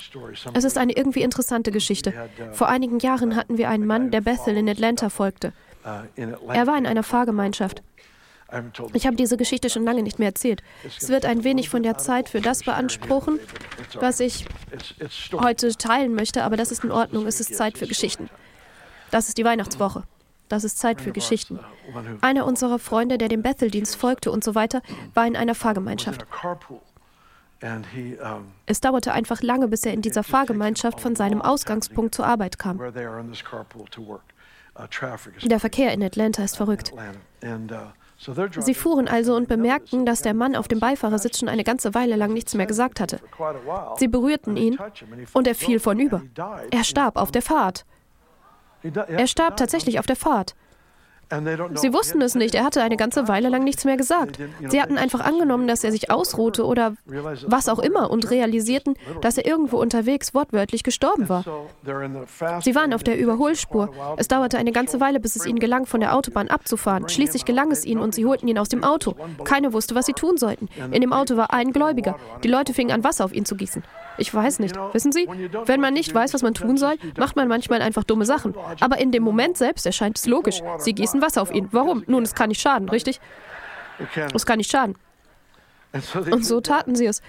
[0.55, 2.13] Es ist eine irgendwie interessante Geschichte.
[2.53, 5.53] Vor einigen Jahren hatten wir einen Mann, der Bethel in Atlanta folgte.
[5.85, 7.83] Er war in einer Fahrgemeinschaft.
[8.95, 10.63] Ich habe diese Geschichte schon lange nicht mehr erzählt.
[10.99, 13.39] Es wird ein wenig von der Zeit für das beanspruchen,
[14.01, 14.47] was ich
[15.33, 17.27] heute teilen möchte, aber das ist in Ordnung.
[17.27, 18.31] Es ist Zeit für Geschichten.
[19.11, 20.05] Das ist die Weihnachtswoche.
[20.49, 21.59] Das ist Zeit für Geschichten.
[22.21, 24.83] Einer unserer Freunde, der dem Bethel-Dienst folgte und so weiter,
[25.15, 26.27] war in einer Fahrgemeinschaft.
[28.67, 32.79] Es dauerte einfach lange, bis er in dieser Fahrgemeinschaft von seinem Ausgangspunkt zur Arbeit kam.
[35.43, 36.93] Der Verkehr in Atlanta ist verrückt.
[38.61, 42.17] Sie fuhren also und bemerkten, dass der Mann auf dem Beifahrersitz schon eine ganze Weile
[42.17, 43.21] lang nichts mehr gesagt hatte.
[43.97, 44.79] Sie berührten ihn
[45.33, 46.23] und er fiel vornüber.
[46.71, 47.85] Er starb auf der Fahrt.
[48.83, 50.55] Er starb tatsächlich auf der Fahrt.
[51.75, 54.39] Sie wussten es nicht, er hatte eine ganze Weile lang nichts mehr gesagt.
[54.69, 56.95] Sie hatten einfach angenommen, dass er sich ausruhte oder
[57.47, 61.45] was auch immer und realisierten, dass er irgendwo unterwegs wortwörtlich gestorben war.
[62.63, 63.91] Sie waren auf der Überholspur.
[64.17, 67.09] Es dauerte eine ganze Weile, bis es ihnen gelang, von der Autobahn abzufahren.
[67.09, 69.15] Schließlich gelang es ihnen und sie holten ihn aus dem Auto.
[69.45, 70.69] Keiner wusste, was sie tun sollten.
[70.91, 72.17] In dem Auto war ein Gläubiger.
[72.43, 73.83] Die Leute fingen an, Wasser auf ihn zu gießen.
[74.19, 74.77] Ich weiß nicht.
[74.93, 75.29] Wissen Sie,
[75.65, 78.55] wenn man nicht weiß, was man tun soll, macht man manchmal einfach dumme Sachen.
[78.81, 80.61] Aber in dem Moment selbst erscheint es logisch.
[80.79, 81.69] Sie gießen Wasser auf ihn.
[81.73, 82.05] Warum?
[82.07, 83.21] Nun, es kann nicht schaden, richtig?
[84.35, 84.97] Es kann nicht schaden.
[86.31, 87.23] Und so taten sie es.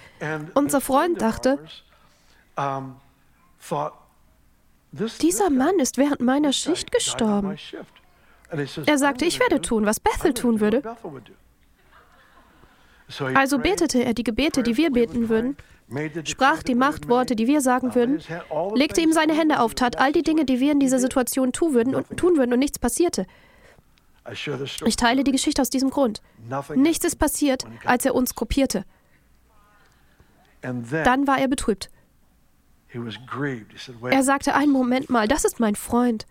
[0.54, 1.58] Unser Freund dachte,
[5.20, 7.56] dieser Mann ist während meiner Schicht gestorben.
[8.86, 10.82] Er sagte, ich werde tun, was Bethel tun würde.
[13.34, 15.56] Also betete er die Gebete, die wir beten würden,
[16.24, 18.20] sprach die Machtworte, die wir sagen würden,
[18.74, 21.74] legte ihm seine Hände auf, tat all die Dinge, die wir in dieser Situation tun
[21.74, 23.26] würden und, tun würden und nichts passierte.
[24.84, 26.22] Ich teile die Geschichte aus diesem Grund.
[26.74, 28.84] Nichts ist passiert, als er uns kopierte.
[30.62, 31.90] Dann war er betrübt.
[34.10, 36.26] Er sagte einen Moment mal, das ist mein Freund.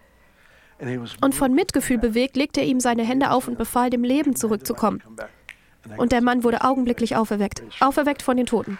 [1.21, 5.01] Und von Mitgefühl bewegt, legte er ihm seine Hände auf und befahl, dem Leben zurückzukommen.
[5.97, 8.77] Und der Mann wurde augenblicklich auferweckt, auferweckt von den Toten.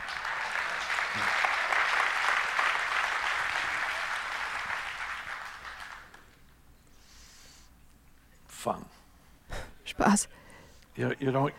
[9.99, 10.29] Spaß.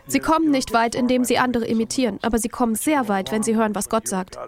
[0.06, 3.56] Sie kommen nicht weit, indem sie andere imitieren, aber sie kommen sehr weit, wenn sie
[3.56, 4.38] hören, was Gott sagt.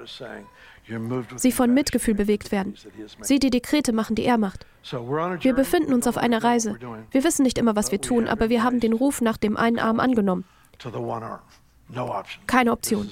[1.36, 2.74] Sie von Mitgefühl bewegt werden.
[3.20, 4.66] Sie die Dekrete machen, die er macht.
[5.40, 6.76] Wir befinden uns auf einer Reise.
[7.10, 9.78] Wir wissen nicht immer, was wir tun, aber wir haben den Ruf nach dem einen
[9.78, 10.44] Arm angenommen.
[12.46, 13.10] Keine Option.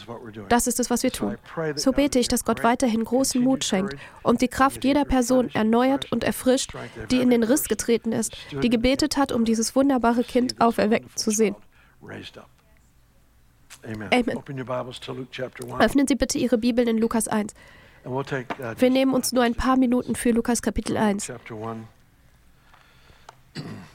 [0.48, 1.36] Das ist es, was wir tun.
[1.76, 6.10] So bete ich, dass Gott weiterhin großen Mut schenkt und die Kraft jeder Person erneuert
[6.12, 6.72] und erfrischt,
[7.10, 11.30] die in den Riss getreten ist, die gebetet hat, um dieses wunderbare Kind auferweckt zu
[11.30, 11.56] sehen.
[13.82, 14.38] Amen.
[15.78, 17.54] Öffnen Sie bitte Ihre Bibeln in Lukas 1.
[18.04, 18.22] Uh,
[18.78, 21.30] wir nehmen uns nur ein paar Minuten für Lukas Kapitel 1.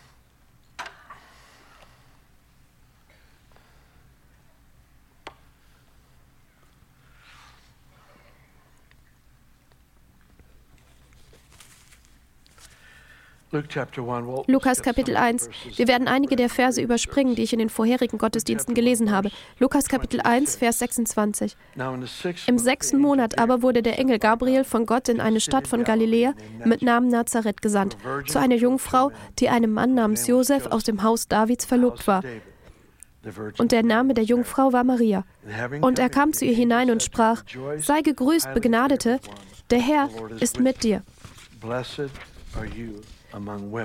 [14.48, 15.50] Lukas Kapitel 1.
[15.76, 19.30] Wir werden einige der Verse überspringen, die ich in den vorherigen Gottesdiensten gelesen habe.
[19.60, 21.56] Lukas Kapitel 1, Vers 26.
[22.48, 26.34] Im sechsten Monat aber wurde der Engel Gabriel von Gott in eine Stadt von Galiläa
[26.64, 31.28] mit Namen Nazareth gesandt, zu einer Jungfrau, die einem Mann namens Josef aus dem Haus
[31.28, 32.24] Davids verlobt war.
[33.58, 35.24] Und der Name der Jungfrau war Maria.
[35.82, 37.44] Und er kam zu ihr hinein und sprach,
[37.78, 39.20] Sei gegrüßt, Begnadete,
[39.70, 41.02] der Herr ist mit dir.
[43.36, 43.80] Are you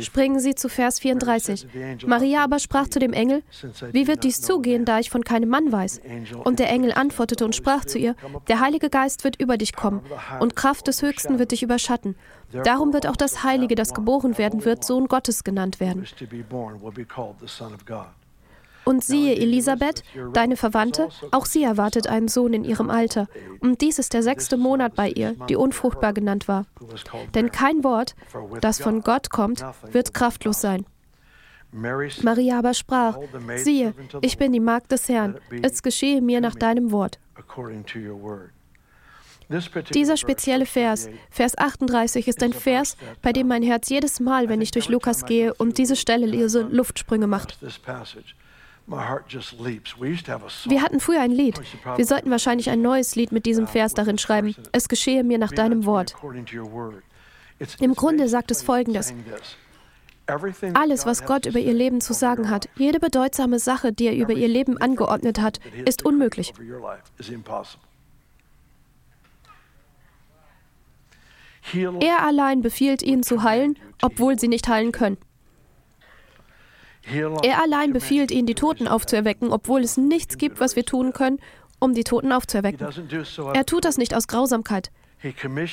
[0.00, 1.66] Springen Sie zu Vers 34.
[2.06, 3.42] Maria aber sprach zu dem Engel,
[3.90, 6.00] wie wird dies zugehen, da ich von keinem Mann weiß?
[6.44, 8.14] Und der Engel antwortete und sprach zu ihr,
[8.46, 10.02] der Heilige Geist wird über dich kommen
[10.38, 12.14] und Kraft des Höchsten wird dich überschatten.
[12.64, 16.06] Darum wird auch das Heilige, das geboren werden wird, Sohn Gottes genannt werden.
[18.86, 23.26] Und siehe, Elisabeth, deine Verwandte, auch sie erwartet einen Sohn in ihrem Alter.
[23.58, 26.66] Und dies ist der sechste Monat bei ihr, die unfruchtbar genannt war.
[27.34, 28.14] Denn kein Wort,
[28.60, 30.86] das von Gott kommt, wird kraftlos sein.
[31.72, 33.18] Maria aber sprach,
[33.56, 37.18] siehe, ich bin die Magd des Herrn, es geschehe mir nach deinem Wort.
[39.94, 44.60] Dieser spezielle Vers, Vers 38, ist ein Vers, bei dem mein Herz jedes Mal, wenn
[44.60, 47.58] ich durch Lukas gehe und diese Stelle lese, Luftsprünge macht.
[48.86, 51.60] Wir hatten früher ein Lied.
[51.96, 54.54] Wir sollten wahrscheinlich ein neues Lied mit diesem Vers darin schreiben.
[54.72, 56.14] Es geschehe mir nach deinem Wort.
[57.80, 59.12] Im Grunde sagt es folgendes.
[60.74, 64.32] Alles, was Gott über ihr Leben zu sagen hat, jede bedeutsame Sache, die er über
[64.32, 66.52] ihr Leben angeordnet hat, ist unmöglich.
[72.00, 75.16] Er allein befiehlt ihnen zu heilen, obwohl sie nicht heilen können.
[77.42, 81.38] Er allein befiehlt ihnen, die Toten aufzuerwecken, obwohl es nichts gibt, was wir tun können,
[81.78, 82.86] um die Toten aufzuerwecken.
[83.54, 84.90] Er tut das nicht aus Grausamkeit.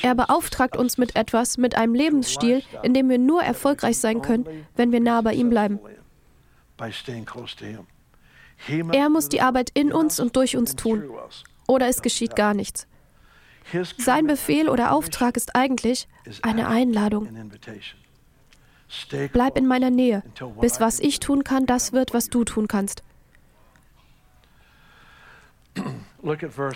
[0.02, 4.46] Er beauftragt uns mit etwas, mit einem Lebensstil, in dem wir nur erfolgreich sein können,
[4.76, 5.78] wenn wir nah bei ihm bleiben.
[8.92, 11.04] Er muss die Arbeit in uns und durch uns tun,
[11.66, 12.86] oder es geschieht gar nichts.
[13.98, 16.08] Sein Befehl oder Auftrag ist eigentlich
[16.42, 17.28] eine Einladung.
[19.32, 20.22] Bleib in meiner Nähe,
[20.60, 23.02] bis was ich tun kann, das wird, was du tun kannst.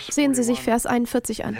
[0.09, 1.57] Sehen Sie sich Vers 41 an.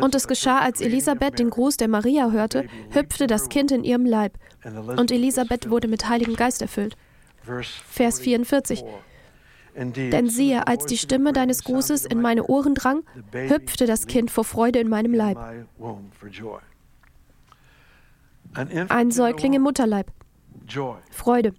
[0.00, 4.04] Und es geschah, als Elisabeth den Gruß der Maria hörte, hüpfte das Kind in ihrem
[4.04, 4.34] Leib.
[4.64, 6.96] Und Elisabeth wurde mit Heiligem Geist erfüllt.
[7.42, 8.84] Vers 44.
[9.76, 14.44] Denn siehe, als die Stimme deines Grußes in meine Ohren drang, hüpfte das Kind vor
[14.44, 15.38] Freude in meinem Leib.
[18.54, 20.10] Ein Säugling im Mutterleib.
[21.10, 21.54] Freude.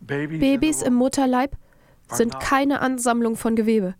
[0.00, 1.56] Babys im Mutterleib
[2.10, 3.94] sind keine Ansammlung von Gewebe.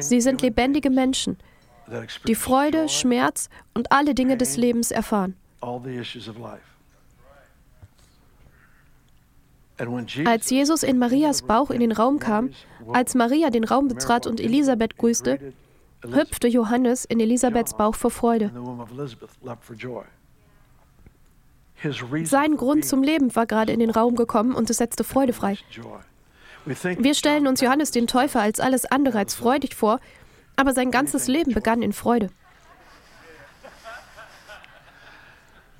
[0.00, 1.38] Sie sind lebendige Menschen,
[2.26, 5.36] die Freude, Schmerz und alle Dinge des Lebens erfahren.
[10.24, 12.50] Als Jesus in Marias Bauch in den Raum kam,
[12.92, 15.52] als Maria den Raum betrat und Elisabeth grüßte,
[16.04, 18.50] hüpfte Johannes in Elisabeths Bauch vor Freude.
[22.24, 25.56] Sein Grund zum Leben war gerade in den Raum gekommen und es setzte Freude frei.
[26.64, 30.00] Wir stellen uns Johannes den Täufer als alles andere als freudig vor,
[30.56, 32.30] aber sein ganzes Leben begann in Freude.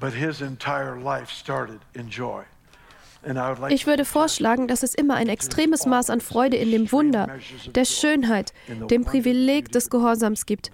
[0.01, 2.45] But his entire life started in joy.
[3.70, 7.28] Ich würde vorschlagen, dass es immer ein extremes Maß an Freude in dem Wunder,
[7.74, 8.52] der Schönheit,
[8.90, 10.70] dem Privileg des Gehorsams gibt.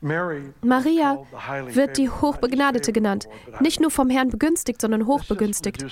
[0.00, 1.18] Maria
[1.72, 3.28] wird die Hochbegnadete genannt,
[3.60, 5.84] nicht nur vom Herrn begünstigt, sondern hochbegünstigt.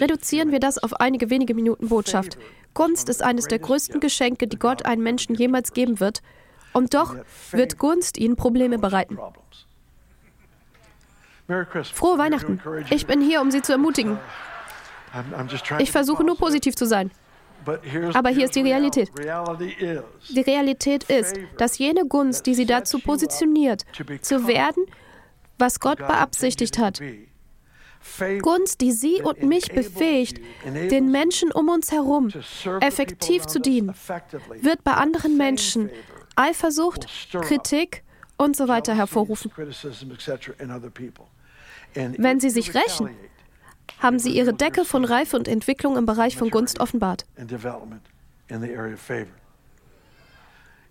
[0.00, 2.38] Reduzieren wir das auf einige wenige Minuten Botschaft.
[2.74, 6.22] Gunst ist eines der größten Geschenke, die Gott einem Menschen jemals geben wird,
[6.72, 7.14] und doch
[7.50, 9.18] wird Gunst ihnen Probleme bereiten.
[11.92, 12.60] Frohe Weihnachten.
[12.90, 14.18] Ich bin hier, um Sie zu ermutigen.
[15.78, 17.10] Ich versuche nur positiv zu sein.
[18.14, 19.10] Aber hier ist die Realität.
[19.16, 23.84] Die Realität ist, dass jene Gunst, die sie dazu positioniert,
[24.20, 24.84] zu werden,
[25.58, 27.00] was Gott beabsichtigt hat,
[28.40, 32.30] Gunst, die sie und mich befähigt, den Menschen um uns herum
[32.80, 33.94] effektiv zu dienen,
[34.60, 35.90] wird bei anderen Menschen
[36.34, 37.06] Eifersucht,
[37.42, 38.02] Kritik
[38.36, 39.52] und so weiter hervorrufen.
[41.94, 43.10] Wenn sie sich rächen,
[43.98, 47.24] haben sie ihre Decke von Reife und Entwicklung im Bereich von Gunst offenbart.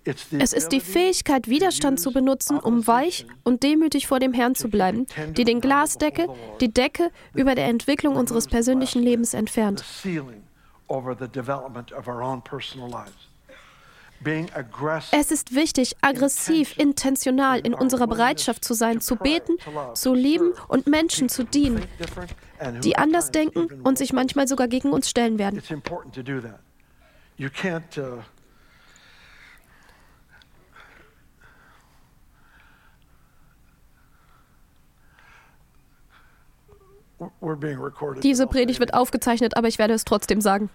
[0.03, 4.67] Es ist die Fähigkeit, Widerstand zu benutzen, um weich und demütig vor dem Herrn zu
[4.67, 5.05] bleiben,
[5.37, 6.27] die den Glasdeckel,
[6.59, 9.83] die Decke über der Entwicklung unseres persönlichen Lebens entfernt.
[15.11, 19.57] Es ist wichtig, aggressiv, intentional in unserer Bereitschaft zu sein, zu beten,
[19.95, 21.83] zu lieben und Menschen zu dienen,
[22.83, 25.61] die anders denken und sich manchmal sogar gegen uns stellen werden.
[38.23, 40.69] Diese Predigt wird aufgezeichnet, aber ich werde es trotzdem sagen.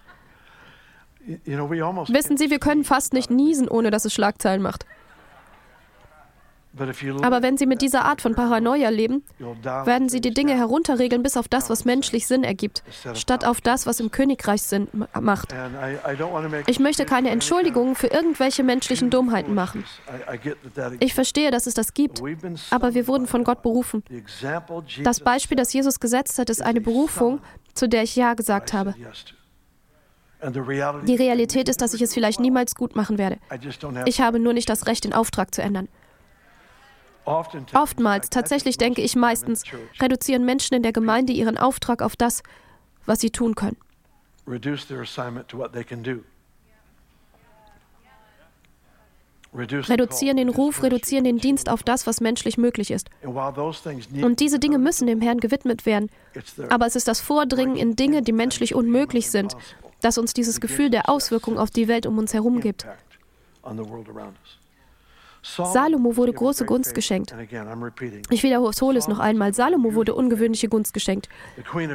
[1.27, 4.85] Wissen Sie, wir können fast nicht niesen, ohne dass es Schlagzeilen macht.
[7.23, 11.37] Aber wenn Sie mit dieser Art von Paranoia leben, werden Sie die Dinge herunterregeln bis
[11.37, 14.87] auf das, was menschlich Sinn ergibt, statt auf das, was im Königreich Sinn
[15.19, 15.53] macht.
[16.67, 19.85] Ich möchte keine Entschuldigungen für irgendwelche menschlichen Dummheiten machen.
[20.99, 22.21] Ich verstehe, dass es das gibt,
[22.69, 24.03] aber wir wurden von Gott berufen.
[25.03, 27.39] Das Beispiel, das Jesus gesetzt hat, ist eine Berufung,
[27.73, 28.93] zu der ich Ja gesagt habe.
[30.41, 33.37] Die Realität ist, dass ich es vielleicht niemals gut machen werde.
[34.05, 35.87] Ich habe nur nicht das Recht, den Auftrag zu ändern.
[37.73, 39.63] Oftmals, tatsächlich denke ich meistens,
[39.99, 42.41] reduzieren Menschen in der Gemeinde ihren Auftrag auf das,
[43.05, 43.77] was sie tun können.
[49.53, 53.09] Reduzieren den Ruf, reduzieren den Dienst auf das, was menschlich möglich ist.
[53.23, 56.09] Und diese Dinge müssen dem Herrn gewidmet werden.
[56.69, 59.57] Aber es ist das Vordringen in Dinge, die menschlich unmöglich sind,
[60.01, 62.85] das uns dieses Gefühl der Auswirkung auf die Welt um uns herum gibt.
[65.43, 67.33] Salomo wurde große Gunst geschenkt.
[68.29, 69.53] Ich wiederhole es noch einmal.
[69.53, 71.29] Salomo wurde ungewöhnliche Gunst geschenkt.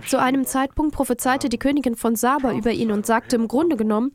[0.06, 4.12] Zu einem Zeitpunkt prophezeite die Königin von Saba über ihn und sagte im Grunde genommen,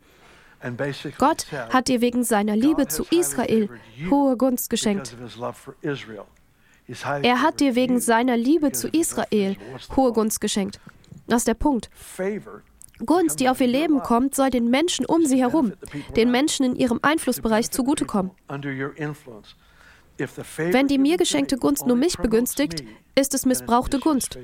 [1.20, 3.70] Gott hat dir wegen seiner Liebe zu Israel
[4.10, 5.16] hohe Gunst geschenkt.
[7.22, 9.56] Er hat dir wegen seiner Liebe zu Israel
[9.96, 10.80] hohe Gunst geschenkt.
[11.28, 11.90] Das ist der Punkt.
[13.06, 15.74] Gunst, die auf ihr Leben kommt, soll den Menschen um sie herum,
[16.16, 18.32] den Menschen in ihrem Einflussbereich zugutekommen.
[20.18, 22.84] Wenn die mir geschenkte Gunst nur mich begünstigt,
[23.16, 24.38] ist es missbrauchte Gunst.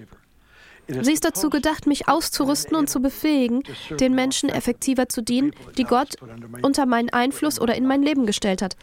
[0.88, 3.64] Sie ist dazu gedacht, mich auszurüsten und zu befähigen,
[3.99, 6.16] den Menschen effektiver zu dienen, die Gott
[6.62, 8.76] unter meinen Einfluss oder in mein Leben gestellt hat.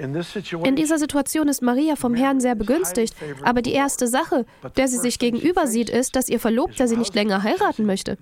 [0.00, 4.46] In dieser Situation ist Maria vom Herrn sehr begünstigt, aber die erste Sache,
[4.76, 8.16] der sie sich gegenüber sieht, ist, dass ihr Verlobter sie nicht länger heiraten möchte.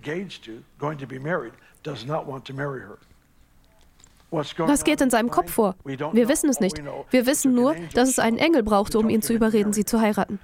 [4.31, 5.77] Was geht in seinem Kopf vor?
[5.85, 6.83] Wir wissen es nicht.
[7.11, 10.41] Wir wissen nur, dass es einen Engel brauchte, um ihn zu überreden, sie zu heiraten.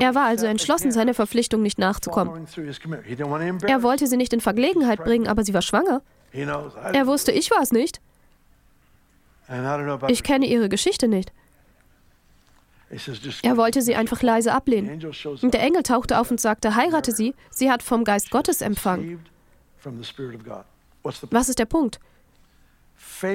[0.00, 2.46] Er war also entschlossen, seiner Verpflichtung nicht nachzukommen.
[3.62, 6.02] Er wollte sie nicht in Vergelegenheit bringen, aber sie war schwanger.
[6.32, 8.00] Er wusste, ich war es nicht.
[10.08, 11.32] Ich kenne ihre Geschichte nicht.
[13.42, 15.02] Er wollte sie einfach leise ablehnen.
[15.42, 19.24] Und der Engel tauchte auf und sagte, heirate sie, sie hat vom Geist Gottes empfangen.
[21.30, 22.00] Was ist der Punkt?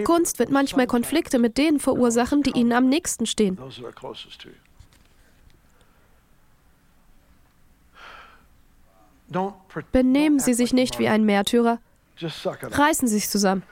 [0.06, 3.58] Kunst wird manchmal Konflikte mit denen verursachen, die ihnen am nächsten stehen.
[9.92, 11.80] Benehmen Sie sich nicht wie ein Märtyrer.
[12.20, 13.64] Reißen Sie sich zusammen.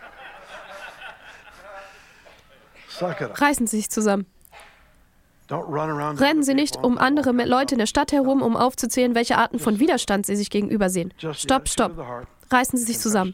[3.02, 4.26] Reißen Sie sich zusammen.
[5.50, 9.80] Rennen Sie nicht um andere Leute in der Stadt herum, um aufzuzählen, welche Arten von
[9.80, 11.14] Widerstand Sie sich gegenüber sehen.
[11.34, 12.26] Stopp, stopp.
[12.52, 13.34] Reißen Sie sich zusammen.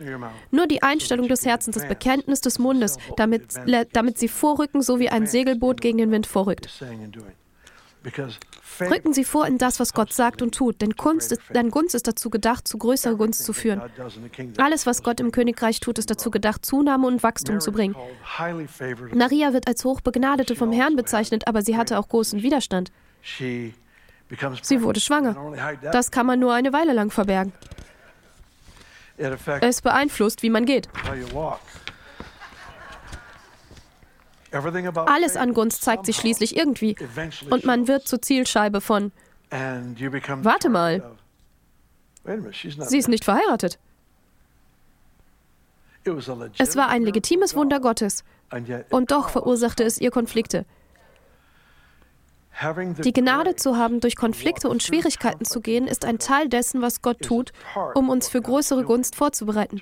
[0.52, 3.54] Nur die Einstellung des Herzens, das Bekenntnis des Mundes, damit,
[3.94, 6.70] damit Sie vorrücken, so wie ein Segelboot gegen den Wind vorrückt.
[8.80, 11.94] Rücken Sie vor in das, was Gott sagt und tut, denn, Kunst ist, denn Gunst
[11.94, 13.82] ist dazu gedacht, zu größerer Gunst zu führen.
[14.58, 17.96] Alles, was Gott im Königreich tut, ist dazu gedacht, Zunahme und Wachstum zu bringen.
[19.14, 22.92] Maria wird als Hochbegnadete vom Herrn bezeichnet, aber sie hatte auch großen Widerstand.
[24.62, 25.36] Sie wurde schwanger.
[25.92, 27.54] Das kann man nur eine Weile lang verbergen.
[29.62, 30.90] Es beeinflusst, wie man geht.
[35.08, 36.96] Alles an Gunst zeigt sich schließlich irgendwie.
[37.50, 39.12] und man wird zur Zielscheibe von,
[40.46, 41.04] warte mal,
[42.90, 43.80] sie ist nicht verheiratet.
[46.58, 48.24] Es war ein legitimes Wunder Gottes.
[48.90, 50.66] Und doch verursachte es ihr Konflikte.
[53.04, 57.02] Die Gnade zu haben, durch Konflikte und Schwierigkeiten zu gehen, ist ein Teil dessen, was
[57.02, 57.54] Gott tut,
[57.96, 59.82] um uns für größere Gunst vorzubereiten.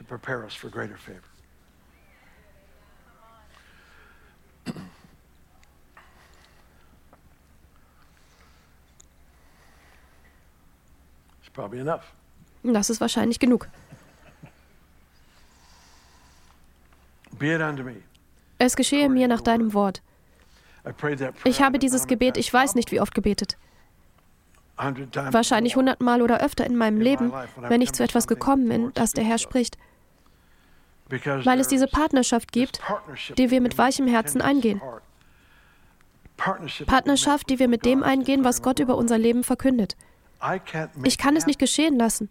[12.63, 13.67] Das ist wahrscheinlich genug.
[18.57, 20.01] Es geschehe mir nach deinem Wort.
[21.43, 23.57] Ich habe dieses Gebet, ich weiß nicht wie oft gebetet.
[24.77, 29.25] Wahrscheinlich hundertmal oder öfter in meinem Leben, wenn ich zu etwas gekommen bin, das der
[29.25, 29.77] Herr spricht.
[31.09, 32.79] Weil es diese Partnerschaft gibt,
[33.37, 34.81] die wir mit weichem Herzen eingehen.
[36.85, 39.97] Partnerschaft, die wir mit dem eingehen, was Gott über unser Leben verkündet.
[41.03, 42.29] Ich kann es nicht geschehen lassen.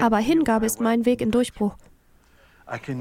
[0.00, 1.76] Aber Hingabe ist mein Weg in Durchbruch.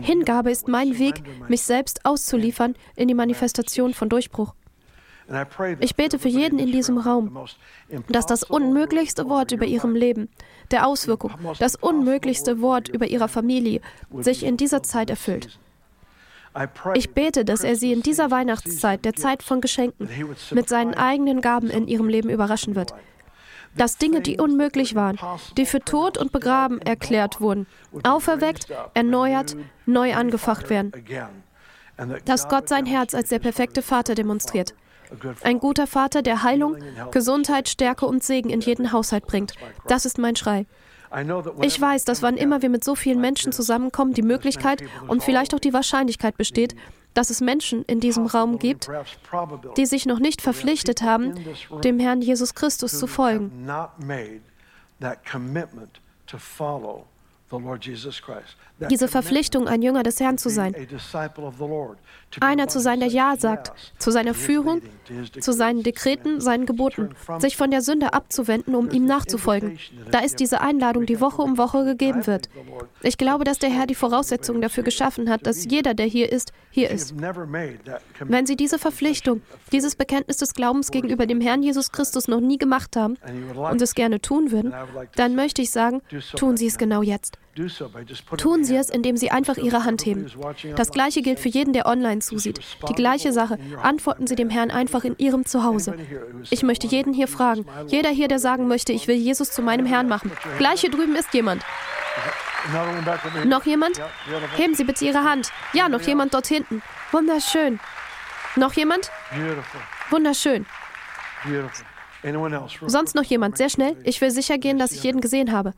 [0.02, 4.54] Hingabe ist mein Weg, mich selbst auszuliefern in die Manifestation von Durchbruch.
[5.80, 7.38] Ich bete für jeden in diesem Raum,
[8.08, 10.30] dass das unmöglichste Wort über ihrem Leben,
[10.72, 13.82] der Auswirkung, das unmöglichste Wort über ihrer Familie
[14.20, 15.60] sich in dieser Zeit erfüllt.
[16.96, 20.10] Ich bete, dass er sie in dieser Weihnachtszeit, der Zeit von Geschenken,
[20.52, 22.94] mit seinen eigenen Gaben in ihrem Leben überraschen wird
[23.78, 25.18] dass Dinge, die unmöglich waren,
[25.56, 27.68] die für tot und begraben erklärt wurden,
[28.04, 29.56] auferweckt, erneuert,
[29.86, 30.92] neu angefacht werden.
[32.26, 34.74] Dass Gott sein Herz als der perfekte Vater demonstriert.
[35.44, 36.78] Ein guter Vater, der Heilung,
[37.12, 39.54] Gesundheit, Stärke und Segen in jeden Haushalt bringt.
[39.88, 40.66] Das ist mein Schrei.
[41.62, 45.54] Ich weiß, dass wann immer wir mit so vielen Menschen zusammenkommen, die Möglichkeit und vielleicht
[45.54, 46.76] auch die Wahrscheinlichkeit besteht,
[47.14, 48.90] dass es Menschen in diesem Raum gibt,
[49.78, 51.34] die sich noch nicht verpflichtet haben,
[51.84, 53.68] dem Herrn Jesus Christus zu folgen.
[58.90, 60.76] Diese Verpflichtung, ein Jünger des Herrn zu sein,
[62.42, 64.82] einer zu sein, der Ja sagt, zu seiner Führung,
[65.40, 69.80] zu seinen Dekreten, seinen Geboten, sich von der Sünde abzuwenden, um ihm nachzufolgen.
[70.12, 72.50] Da ist diese Einladung, die Woche um Woche gegeben wird.
[73.02, 76.52] Ich glaube, dass der Herr die Voraussetzungen dafür geschaffen hat, dass jeder, der hier ist,
[76.70, 77.16] hier ist.
[78.20, 79.42] Wenn Sie diese Verpflichtung,
[79.72, 83.18] dieses Bekenntnis des Glaubens gegenüber dem Herrn Jesus Christus noch nie gemacht haben
[83.54, 84.74] und es gerne tun würden,
[85.16, 86.02] dann möchte ich sagen,
[86.36, 87.37] tun Sie es genau jetzt.
[88.38, 90.28] Tun Sie es, indem Sie einfach Ihre Hand heben.
[90.76, 92.60] Das Gleiche gilt für jeden, der online zusieht.
[92.88, 93.58] Die gleiche Sache.
[93.82, 95.96] Antworten Sie dem Herrn einfach in Ihrem Zuhause.
[96.52, 97.66] Ich möchte jeden hier fragen.
[97.88, 100.32] Jeder hier, der sagen möchte, ich will Jesus zu meinem Herrn machen.
[100.60, 101.64] Gleich hier drüben ist jemand.
[103.46, 104.02] Noch jemand?
[104.56, 105.52] Heben Sie bitte Ihre Hand.
[105.74, 106.84] Ja, noch jemand dort hinten.
[107.12, 107.80] Wunderschön.
[108.56, 109.10] Noch jemand?
[110.12, 110.66] Wunderschön.
[112.86, 113.58] Sonst noch jemand?
[113.58, 113.96] Sehr schnell.
[114.04, 115.74] Ich will sicher gehen, dass ich jeden gesehen habe.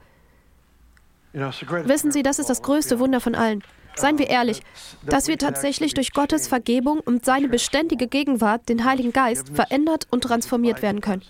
[1.34, 3.64] Wissen Sie, das ist das größte Wunder von allen.
[3.96, 4.62] Seien wir ehrlich,
[5.06, 10.24] dass wir tatsächlich durch Gottes Vergebung und seine beständige Gegenwart, den Heiligen Geist, verändert und
[10.24, 11.24] transformiert werden können.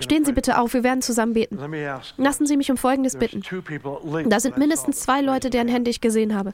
[0.00, 1.58] Stehen Sie bitte auf, wir werden zusammen beten.
[2.16, 3.42] Lassen Sie mich um Folgendes bitten.
[4.28, 6.52] Da sind mindestens zwei Leute, deren Hände ich gesehen habe.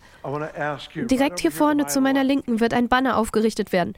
[0.94, 3.94] Direkt hier vorne zu meiner Linken wird ein Banner aufgerichtet werden.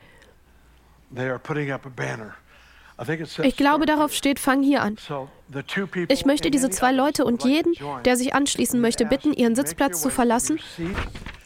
[3.42, 4.96] Ich glaube, darauf steht, fang hier an.
[6.08, 7.74] Ich möchte diese zwei Leute und jeden,
[8.04, 10.58] der sich anschließen möchte, bitten, ihren Sitzplatz zu verlassen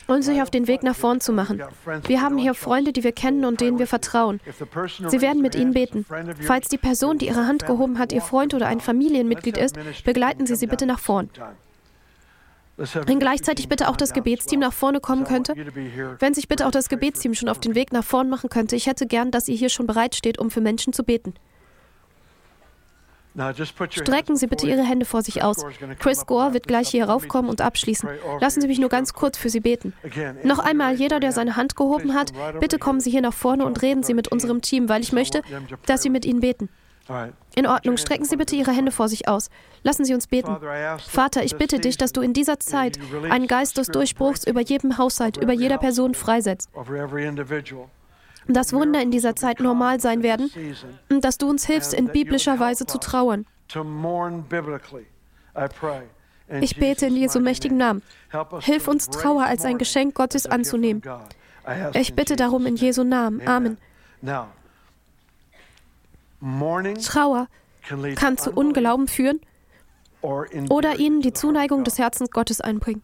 [0.07, 1.63] und sich auf den Weg nach vorn zu machen.
[2.07, 4.41] Wir haben hier Freunde, die wir kennen und denen wir vertrauen.
[5.09, 6.05] Sie werden mit ihnen beten.
[6.41, 10.47] Falls die Person, die ihre Hand gehoben hat, ihr Freund oder ein Familienmitglied ist, begleiten
[10.47, 11.31] Sie sie bitte nach vorn.
[12.77, 15.55] Wenn gleichzeitig bitte auch das Gebetsteam nach vorne kommen könnte.
[16.19, 18.75] Wenn sich bitte auch das Gebetsteam schon auf den Weg nach vorn machen könnte.
[18.77, 21.35] Ich hätte gern, dass ihr hier schon bereit steht, um für Menschen zu beten.
[23.91, 25.65] Strecken Sie bitte Ihre Hände vor sich aus.
[25.99, 28.09] Chris Gore wird gleich hier raufkommen und abschließen.
[28.41, 29.93] Lassen Sie mich nur ganz kurz für Sie beten.
[30.45, 33.83] Noch einmal, jeder, der seine Hand gehoben hat, bitte kommen Sie hier nach vorne und
[33.83, 35.43] reden Sie mit unserem Team, weil ich möchte,
[35.87, 36.69] dass Sie mit ihnen beten.
[37.55, 39.51] In Ordnung, strecken Sie bitte Ihre Hände vor sich aus.
[39.83, 40.57] Lassen Sie uns beten.
[41.07, 42.99] Vater, ich bitte dich, dass du in dieser Zeit
[43.29, 46.71] einen Geist des Durchbruchs über jedem Haushalt, über jeder Person freisetzt.
[48.47, 50.51] Dass Wunder in dieser Zeit normal sein werden
[51.11, 53.47] und dass du uns hilfst, in biblischer Weise zu trauern.
[56.61, 58.03] Ich bete in Jesu mächtigen Namen.
[58.61, 61.03] Hilf uns, Trauer als ein Geschenk Gottes anzunehmen.
[61.95, 63.47] Ich bitte darum in Jesu Namen.
[63.47, 63.79] Amen.
[67.03, 67.49] Trauer
[68.17, 69.41] kann zu Unglauben führen
[70.23, 73.03] oder ihnen die Zuneigung des Herzens Gottes einbringen.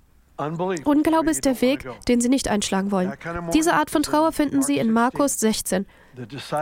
[0.84, 3.12] Unglaube ist der Weg, den sie nicht einschlagen wollen.
[3.52, 5.84] Diese Art von Trauer finden Sie in Markus 16.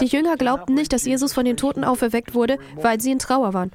[0.00, 3.54] Die Jünger glaubten nicht, dass Jesus von den Toten auferweckt wurde, weil sie in Trauer
[3.54, 3.70] waren.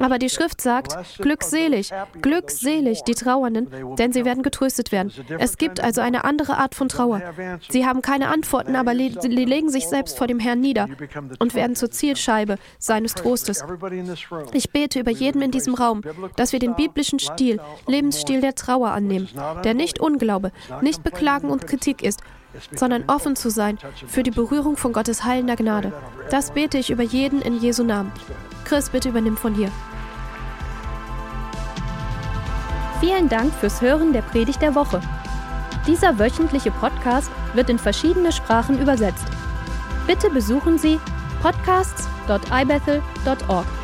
[0.00, 1.90] Aber die Schrift sagt, glückselig,
[2.20, 5.12] glückselig die Trauernden, denn sie werden getröstet werden.
[5.38, 7.22] Es gibt also eine andere Art von Trauer.
[7.68, 10.88] Sie haben keine Antworten, aber sie legen sich selbst vor dem Herrn nieder
[11.38, 13.64] und werden zur Zielscheibe seines Trostes.
[14.52, 16.02] Ich bete über jeden in diesem Raum,
[16.36, 19.28] dass wir den biblischen Stil, Lebensstil der Trauer annehmen,
[19.64, 22.20] der nicht Unglaube, nicht Beklagen und Kritik ist,
[22.74, 25.92] sondern offen zu sein für die Berührung von Gottes heilender Gnade.
[26.30, 28.12] Das bete ich über jeden in Jesu Namen.
[28.64, 29.70] Chris, bitte übernimm von hier.
[33.00, 35.00] Vielen Dank fürs Hören der Predigt der Woche.
[35.86, 39.26] Dieser wöchentliche Podcast wird in verschiedene Sprachen übersetzt.
[40.06, 41.00] Bitte besuchen Sie
[41.42, 43.81] podcasts.ibethel.org.